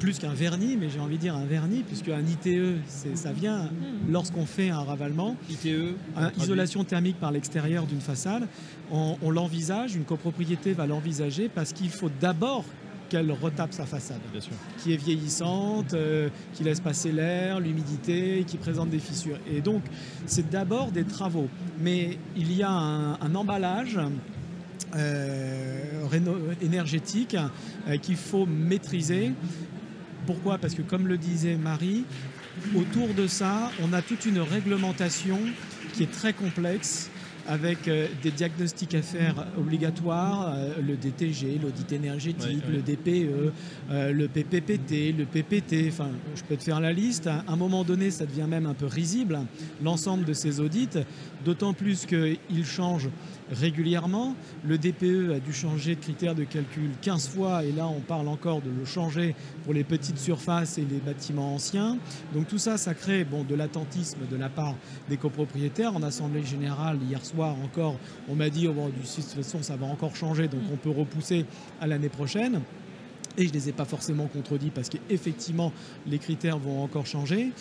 plus 0.00 0.18
qu'un 0.18 0.34
vernis, 0.34 0.76
mais 0.76 0.90
j'ai 0.90 0.98
envie 0.98 1.16
de 1.16 1.20
dire 1.20 1.36
un 1.36 1.44
vernis, 1.44 1.84
puisque 1.86 2.08
un 2.08 2.22
ITE, 2.22 2.78
ça 3.14 3.32
vient 3.32 3.70
lorsqu'on 4.08 4.46
fait 4.46 4.70
un 4.70 4.80
ravalement. 4.80 5.36
ITE 5.48 5.94
Isolation 6.38 6.82
thermique 6.82 7.20
par 7.20 7.30
l'extérieur 7.30 7.86
d'une 7.86 8.00
façade. 8.00 8.48
on 8.90 9.30
l'envisage, 9.30 9.94
une 9.94 10.04
copropriété 10.04 10.72
va 10.72 10.86
l'envisager 10.86 11.48
parce 11.48 11.72
qu'il 11.72 11.90
faut 11.90 12.10
d'abord 12.20 12.64
qu'elle 13.10 13.30
retape 13.32 13.74
sa 13.74 13.84
façade, 13.84 14.20
qui 14.78 14.94
est 14.94 14.96
vieillissante, 14.96 15.92
euh, 15.92 16.30
qui 16.54 16.64
laisse 16.64 16.80
passer 16.80 17.12
l'air, 17.12 17.60
l'humidité, 17.60 18.44
qui 18.46 18.56
présente 18.56 18.88
des 18.88 19.00
fissures. 19.00 19.38
Et 19.52 19.60
donc, 19.60 19.82
c'est 20.24 20.48
d'abord 20.48 20.92
des 20.92 21.04
travaux. 21.04 21.48
Mais 21.78 22.16
il 22.36 22.56
y 22.56 22.62
a 22.62 22.70
un, 22.70 23.34
emballage 23.34 23.98
énergétique 26.62 27.36
qu'il 28.02 28.16
faut 28.16 28.46
maîtriser. 28.46 29.32
Pourquoi? 30.26 30.58
Parce 30.58 30.74
que 30.74 30.82
comme 30.82 31.06
le 31.06 31.18
disait 31.18 31.56
Marie, 31.56 32.04
autour 32.76 33.14
de 33.14 33.26
ça, 33.26 33.70
on 33.82 33.92
a 33.92 34.02
toute 34.02 34.26
une 34.26 34.40
réglementation 34.40 35.38
qui 35.92 36.04
est 36.04 36.12
très 36.12 36.32
complexe 36.32 37.10
avec 37.50 37.88
euh, 37.88 38.06
des 38.22 38.30
diagnostics 38.30 38.94
à 38.94 39.02
faire 39.02 39.34
obligatoires, 39.58 40.52
euh, 40.54 40.74
le 40.86 40.96
DTG, 40.96 41.58
l'audit 41.60 41.92
énergétique, 41.92 42.62
le 42.70 42.80
DPE, 42.80 43.52
euh, 43.90 44.12
le 44.12 44.28
PPPT, 44.28 45.12
le 45.16 45.24
PPT, 45.24 45.88
enfin 45.88 46.10
je 46.36 46.42
peux 46.42 46.56
te 46.56 46.62
faire 46.62 46.80
la 46.80 46.92
liste. 46.92 47.26
À 47.26 47.42
un 47.48 47.56
moment 47.56 47.82
donné, 47.82 48.10
ça 48.10 48.24
devient 48.26 48.46
même 48.48 48.66
un 48.66 48.74
peu 48.74 48.86
risible, 48.86 49.40
l'ensemble 49.82 50.24
de 50.24 50.32
ces 50.32 50.60
audits, 50.60 50.90
d'autant 51.44 51.72
plus 51.72 52.06
qu'ils 52.06 52.66
changent 52.66 53.10
régulièrement. 53.50 54.34
Le 54.64 54.78
DPE 54.78 55.32
a 55.36 55.40
dû 55.40 55.52
changer 55.52 55.94
de 55.94 56.00
critère 56.00 56.34
de 56.34 56.44
calcul 56.44 56.90
15 57.02 57.28
fois 57.28 57.64
et 57.64 57.72
là 57.72 57.86
on 57.86 58.00
parle 58.00 58.28
encore 58.28 58.62
de 58.62 58.70
le 58.70 58.84
changer 58.84 59.34
pour 59.64 59.74
les 59.74 59.84
petites 59.84 60.18
surfaces 60.18 60.78
et 60.78 60.86
les 60.88 60.98
bâtiments 60.98 61.54
anciens. 61.54 61.98
Donc 62.34 62.48
tout 62.48 62.58
ça, 62.58 62.76
ça 62.76 62.94
crée 62.94 63.24
bon, 63.24 63.44
de 63.44 63.54
l'attentisme 63.54 64.20
de 64.30 64.36
la 64.36 64.48
part 64.48 64.74
des 65.08 65.16
copropriétaires. 65.16 65.94
En 65.96 66.02
Assemblée 66.02 66.44
générale, 66.44 66.98
hier 67.08 67.24
soir 67.24 67.56
encore, 67.62 67.96
on 68.28 68.34
m'a 68.34 68.50
dit, 68.50 68.68
oh, 68.68 68.72
bon, 68.72 68.86
de 68.86 68.92
toute 68.92 69.24
façon 69.24 69.62
ça 69.62 69.76
va 69.76 69.86
encore 69.86 70.16
changer, 70.16 70.48
donc 70.48 70.62
on 70.72 70.76
peut 70.76 70.90
repousser 70.90 71.44
à 71.80 71.86
l'année 71.86 72.08
prochaine 72.08 72.60
et 73.36 73.44
je 73.44 73.48
ne 73.48 73.54
les 73.54 73.68
ai 73.68 73.72
pas 73.72 73.84
forcément 73.84 74.26
contredits 74.26 74.70
parce 74.70 74.88
qu'effectivement 74.88 75.72
les 76.06 76.18
critères 76.18 76.58
vont 76.58 76.82
encore 76.82 77.06
changer 77.06 77.52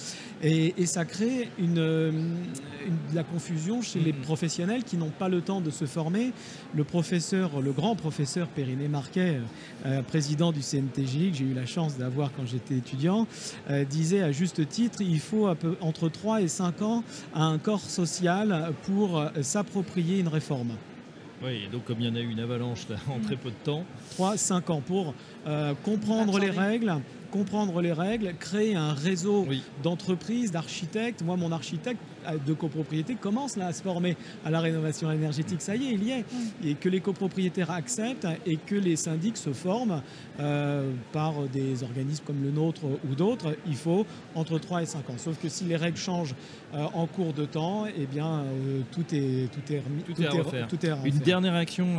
et, 0.41 0.73
ça 0.85 1.05
crée 1.05 1.49
une, 1.59 1.75
de 1.75 3.15
la 3.15 3.23
confusion 3.23 3.81
chez 3.81 3.99
les 3.99 4.13
professionnels 4.13 4.83
qui 4.83 4.97
n'ont 4.97 5.11
pas 5.11 5.29
le 5.29 5.41
temps 5.41 5.61
de 5.61 5.69
se 5.69 5.85
former. 5.85 6.31
Le 6.73 6.83
professeur, 6.83 7.61
le 7.61 7.71
grand 7.71 7.95
professeur 7.95 8.47
Périné 8.47 8.87
Marquet, 8.87 9.39
euh, 9.85 10.01
président 10.01 10.51
du 10.51 10.61
CNTJ, 10.61 11.31
que 11.31 11.37
j'ai 11.37 11.45
eu 11.45 11.53
la 11.53 11.65
chance 11.65 11.97
d'avoir 11.97 12.31
quand 12.35 12.45
j'étais 12.45 12.75
étudiant, 12.75 13.27
euh, 13.69 13.85
disait 13.85 14.21
à 14.21 14.31
juste 14.31 14.67
titre 14.67 15.01
il 15.01 15.19
faut 15.19 15.47
entre 15.81 16.09
3 16.09 16.41
et 16.41 16.47
5 16.47 16.81
ans 16.81 17.03
à 17.33 17.43
un 17.43 17.57
corps 17.57 17.81
social 17.81 18.73
pour 18.83 19.19
euh, 19.19 19.29
s'approprier 19.41 20.19
une 20.19 20.27
réforme. 20.27 20.71
Oui, 21.43 21.61
donc 21.71 21.85
comme 21.85 21.97
il 21.99 22.07
y 22.07 22.09
en 22.09 22.15
a 22.15 22.19
eu 22.19 22.29
une 22.29 22.39
avalanche 22.39 22.87
là, 22.89 22.97
en 23.09 23.19
très 23.19 23.37
peu 23.37 23.49
de 23.49 23.55
temps. 23.63 23.85
3-5 24.17 24.71
ans 24.71 24.81
pour 24.81 25.13
euh, 25.47 25.73
comprendre 25.85 26.37
les 26.37 26.49
règles, 26.49 26.93
comprendre 27.31 27.81
les 27.81 27.93
règles, 27.93 28.33
créer 28.39 28.75
un 28.75 28.93
réseau 28.93 29.47
d'entreprises, 29.81 30.51
d'architectes. 30.51 31.21
Moi, 31.21 31.37
mon 31.37 31.51
architecte 31.51 31.99
de 32.37 32.53
copropriété 32.53 33.15
commence 33.15 33.57
là 33.57 33.67
à 33.67 33.73
se 33.73 33.81
former 33.81 34.15
à 34.45 34.51
la 34.51 34.59
rénovation 34.59 35.11
énergétique. 35.11 35.61
Ça 35.61 35.75
y 35.75 35.87
est, 35.87 35.93
il 35.93 36.03
y 36.03 36.11
est. 36.11 36.25
Et 36.63 36.75
que 36.75 36.89
les 36.89 36.99
copropriétaires 36.99 37.71
acceptent 37.71 38.27
et 38.45 38.57
que 38.57 38.75
les 38.75 38.95
syndics 38.95 39.37
se 39.37 39.53
forment 39.53 40.01
euh, 40.39 40.91
par 41.11 41.33
des 41.51 41.83
organismes 41.83 42.23
comme 42.25 42.41
le 42.43 42.51
nôtre 42.51 42.81
ou 42.85 43.15
d'autres, 43.15 43.55
il 43.67 43.75
faut 43.75 44.05
entre 44.35 44.57
3 44.57 44.83
et 44.83 44.85
5 44.85 45.09
ans. 45.09 45.17
Sauf 45.17 45.39
que 45.41 45.49
si 45.49 45.65
les 45.65 45.75
règles 45.75 45.97
changent 45.97 46.35
euh, 46.73 46.85
en 46.93 47.07
cours 47.07 47.33
de 47.33 47.45
temps, 47.45 47.85
eh 47.87 48.05
bien, 48.05 48.39
euh, 48.39 48.81
tout 48.91 49.03
est 49.13 49.49
tout 49.51 49.73
est 49.73 49.79
remis, 49.79 50.03
tout, 50.03 50.21
est, 50.21 50.27
à 50.27 50.65
tout 50.65 50.85
est 50.85 51.07
Une 51.07 51.19
dernière 51.19 51.55
action, 51.55 51.97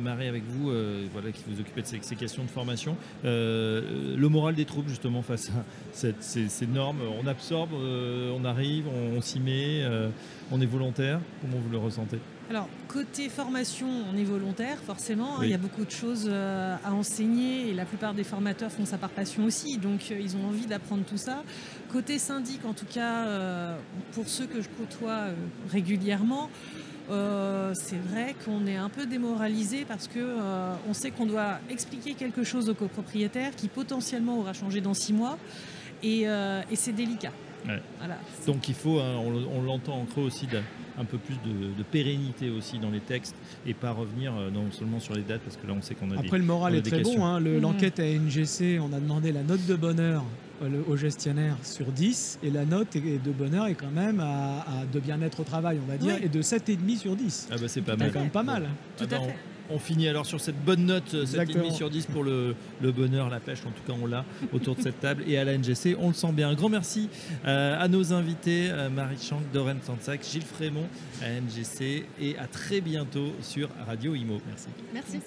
Marie, 0.00 0.28
avec 0.28 0.44
vous, 0.46 0.70
voilà, 1.12 1.32
qui 1.32 1.42
vous 1.48 1.60
occupez 1.60 1.82
de 1.82 1.86
ces, 1.86 1.98
ces 2.02 2.16
questions 2.16 2.44
de 2.44 2.50
formation. 2.50 2.96
le 3.24 4.28
moral 4.28 4.54
des 4.54 4.64
troupes, 4.64 4.88
justement, 4.88 5.22
face 5.22 5.48
à 5.50 5.64
cette, 5.92 6.22
ces, 6.22 6.66
normes. 6.66 6.98
On 7.22 7.26
absorbe, 7.26 7.70
on 7.72 8.44
arrive, 8.44 8.86
on, 8.88 9.18
on 9.18 9.20
s'y 9.20 9.40
met 9.40 9.53
euh, 9.54 10.08
on 10.50 10.60
est 10.60 10.66
volontaire. 10.66 11.20
Comment 11.40 11.58
vous 11.58 11.70
le 11.70 11.78
ressentez? 11.78 12.18
Alors, 12.50 12.68
côté 12.88 13.28
formation, 13.28 13.86
on 14.12 14.16
est 14.16 14.24
volontaire, 14.24 14.78
forcément. 14.78 15.38
Hein. 15.38 15.44
Il 15.44 15.50
y 15.50 15.54
a 15.54 15.58
beaucoup 15.58 15.84
de 15.84 15.90
choses 15.90 16.28
euh, 16.30 16.76
à 16.84 16.92
enseigner 16.92 17.68
et 17.68 17.74
la 17.74 17.84
plupart 17.84 18.14
des 18.14 18.24
formateurs 18.24 18.70
font 18.70 18.84
ça 18.84 18.98
par 18.98 19.10
passion 19.10 19.44
aussi. 19.44 19.78
Donc, 19.78 20.00
euh, 20.10 20.18
ils 20.20 20.36
ont 20.36 20.46
envie 20.48 20.66
d'apprendre 20.66 21.04
tout 21.04 21.16
ça. 21.16 21.42
Côté 21.90 22.18
syndic, 22.18 22.64
en 22.64 22.74
tout 22.74 22.86
cas, 22.86 23.76
pour 24.12 24.26
ceux 24.26 24.46
que 24.46 24.60
je 24.60 24.68
côtoie 24.68 25.26
régulièrement, 25.70 26.50
c'est 27.08 28.02
vrai 28.10 28.34
qu'on 28.44 28.66
est 28.66 28.74
un 28.74 28.88
peu 28.88 29.06
démoralisé 29.06 29.84
parce 29.86 30.08
que 30.08 30.18
on 30.88 30.92
sait 30.92 31.12
qu'on 31.12 31.26
doit 31.26 31.60
expliquer 31.70 32.14
quelque 32.14 32.42
chose 32.42 32.68
au 32.68 32.74
copropriétaire 32.74 33.54
qui 33.54 33.68
potentiellement 33.68 34.40
aura 34.40 34.54
changé 34.54 34.80
dans 34.80 34.94
six 34.94 35.12
mois 35.12 35.38
et 36.02 36.26
c'est 36.74 36.92
délicat. 36.92 37.30
Donc 38.46 38.68
il 38.68 38.74
faut, 38.74 39.00
hein, 39.00 39.16
on, 39.16 39.62
l'entend 39.62 39.94
en 40.00 40.04
creux 40.04 40.24
aussi, 40.24 40.46
un 40.98 41.04
peu 41.04 41.18
plus 41.18 41.36
de, 41.44 41.82
pérennité 41.90 42.50
aussi 42.50 42.78
dans 42.78 42.90
les 42.90 43.00
textes 43.00 43.36
et 43.66 43.74
pas 43.74 43.92
revenir 43.92 44.32
euh, 44.34 44.50
non 44.50 44.70
seulement 44.70 45.00
sur 45.00 45.14
les 45.14 45.22
dates 45.22 45.42
parce 45.42 45.56
que 45.56 45.66
là 45.66 45.74
on 45.76 45.82
sait 45.82 45.94
qu'on 45.94 46.10
a 46.10 46.18
Après 46.18 46.38
le 46.38 46.44
moral 46.44 46.74
est 46.74 46.82
très 46.82 47.02
bon, 47.02 47.24
hein. 47.24 47.40
mmh. 47.40 47.58
l'enquête 47.58 48.00
à 48.00 48.04
NGC, 48.04 48.80
on 48.80 48.92
a 48.92 49.00
demandé 49.00 49.32
la 49.32 49.42
note 49.42 49.64
de 49.66 49.74
bonheur 49.74 50.24
euh, 50.62 50.82
au 50.88 50.96
gestionnaire 50.96 51.56
sur 51.62 51.86
10 51.86 52.40
et 52.42 52.50
la 52.50 52.64
note 52.64 52.96
de 52.96 53.30
bonheur 53.32 53.66
est 53.66 53.74
quand 53.74 53.90
même 53.90 54.20
à, 54.20 54.64
de 54.92 55.00
bien-être 55.00 55.40
au 55.40 55.44
travail 55.44 55.78
on 55.82 55.90
va 55.90 55.98
dire 55.98 56.16
et 56.22 56.28
de 56.28 56.42
7,5 56.42 56.96
sur 56.96 57.16
10. 57.16 57.48
Ah 57.50 57.56
bah 57.60 57.68
c'est 57.68 57.82
pas 57.82 57.96
mal. 57.96 58.12
quand 58.12 58.20
même 58.20 58.30
pas 58.30 58.42
mal. 58.42 58.68
Tout 58.96 59.04
à 59.04 59.08
fait. 59.08 59.16
On 59.18 59.53
finit 59.78 60.08
alors 60.08 60.26
sur 60.26 60.40
cette 60.40 60.62
bonne 60.64 60.86
note, 60.86 61.14
7,5 61.14 61.72
sur 61.72 61.90
10 61.90 62.06
pour 62.06 62.24
le, 62.24 62.54
bonheur, 62.82 63.30
la 63.30 63.40
pêche, 63.40 63.60
en 63.66 63.70
tout 63.70 63.82
cas 63.86 63.98
on 64.00 64.06
l'a 64.06 64.24
autour 64.52 64.76
de 64.76 64.82
cette 64.82 65.00
table 65.00 65.24
et 65.26 65.38
à 65.38 65.44
la 65.44 65.56
NGC, 65.56 65.96
on 65.98 66.08
le 66.08 66.14
sent 66.14 66.32
bien. 66.32 66.48
Un 66.48 66.54
grand 66.54 66.68
merci 66.68 67.08
euh, 67.46 67.80
à 67.80 67.88
nos 67.88 68.12
invités, 68.12 68.68
euh, 68.70 68.88
Marie 68.90 69.16
Chang, 69.20 69.40
Doreen 69.52 69.78
Sansac, 69.82 70.20
Gilles 70.24 70.42
Frémont 70.42 70.86
à 71.22 71.28
NGC 71.28 72.04
et 72.20 72.38
à 72.38 72.46
très 72.46 72.80
bientôt 72.80 73.32
sur 73.42 73.68
Radio 73.86 74.14
Imo. 74.14 74.40
Merci. 74.46 74.68
Merci. 74.92 75.20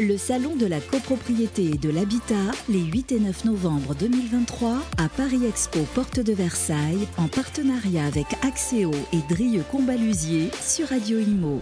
Le 0.00 0.16
Salon 0.16 0.56
de 0.56 0.66
la 0.66 0.80
copropriété 0.80 1.66
et 1.66 1.78
de 1.78 1.88
l'habitat, 1.88 2.34
les 2.68 2.80
8 2.80 3.12
et 3.12 3.20
9 3.20 3.44
novembre 3.44 3.94
2023, 3.94 4.78
à 4.98 5.08
Paris 5.08 5.46
Expo, 5.46 5.78
porte 5.94 6.18
de 6.18 6.32
Versailles, 6.32 7.06
en 7.16 7.28
partenariat 7.28 8.04
avec 8.04 8.26
Axéo 8.42 8.90
et 9.12 9.20
Drieux 9.32 9.62
Combalusier 9.70 10.50
sur 10.60 10.88
Radio 10.88 11.20
Imo. 11.20 11.60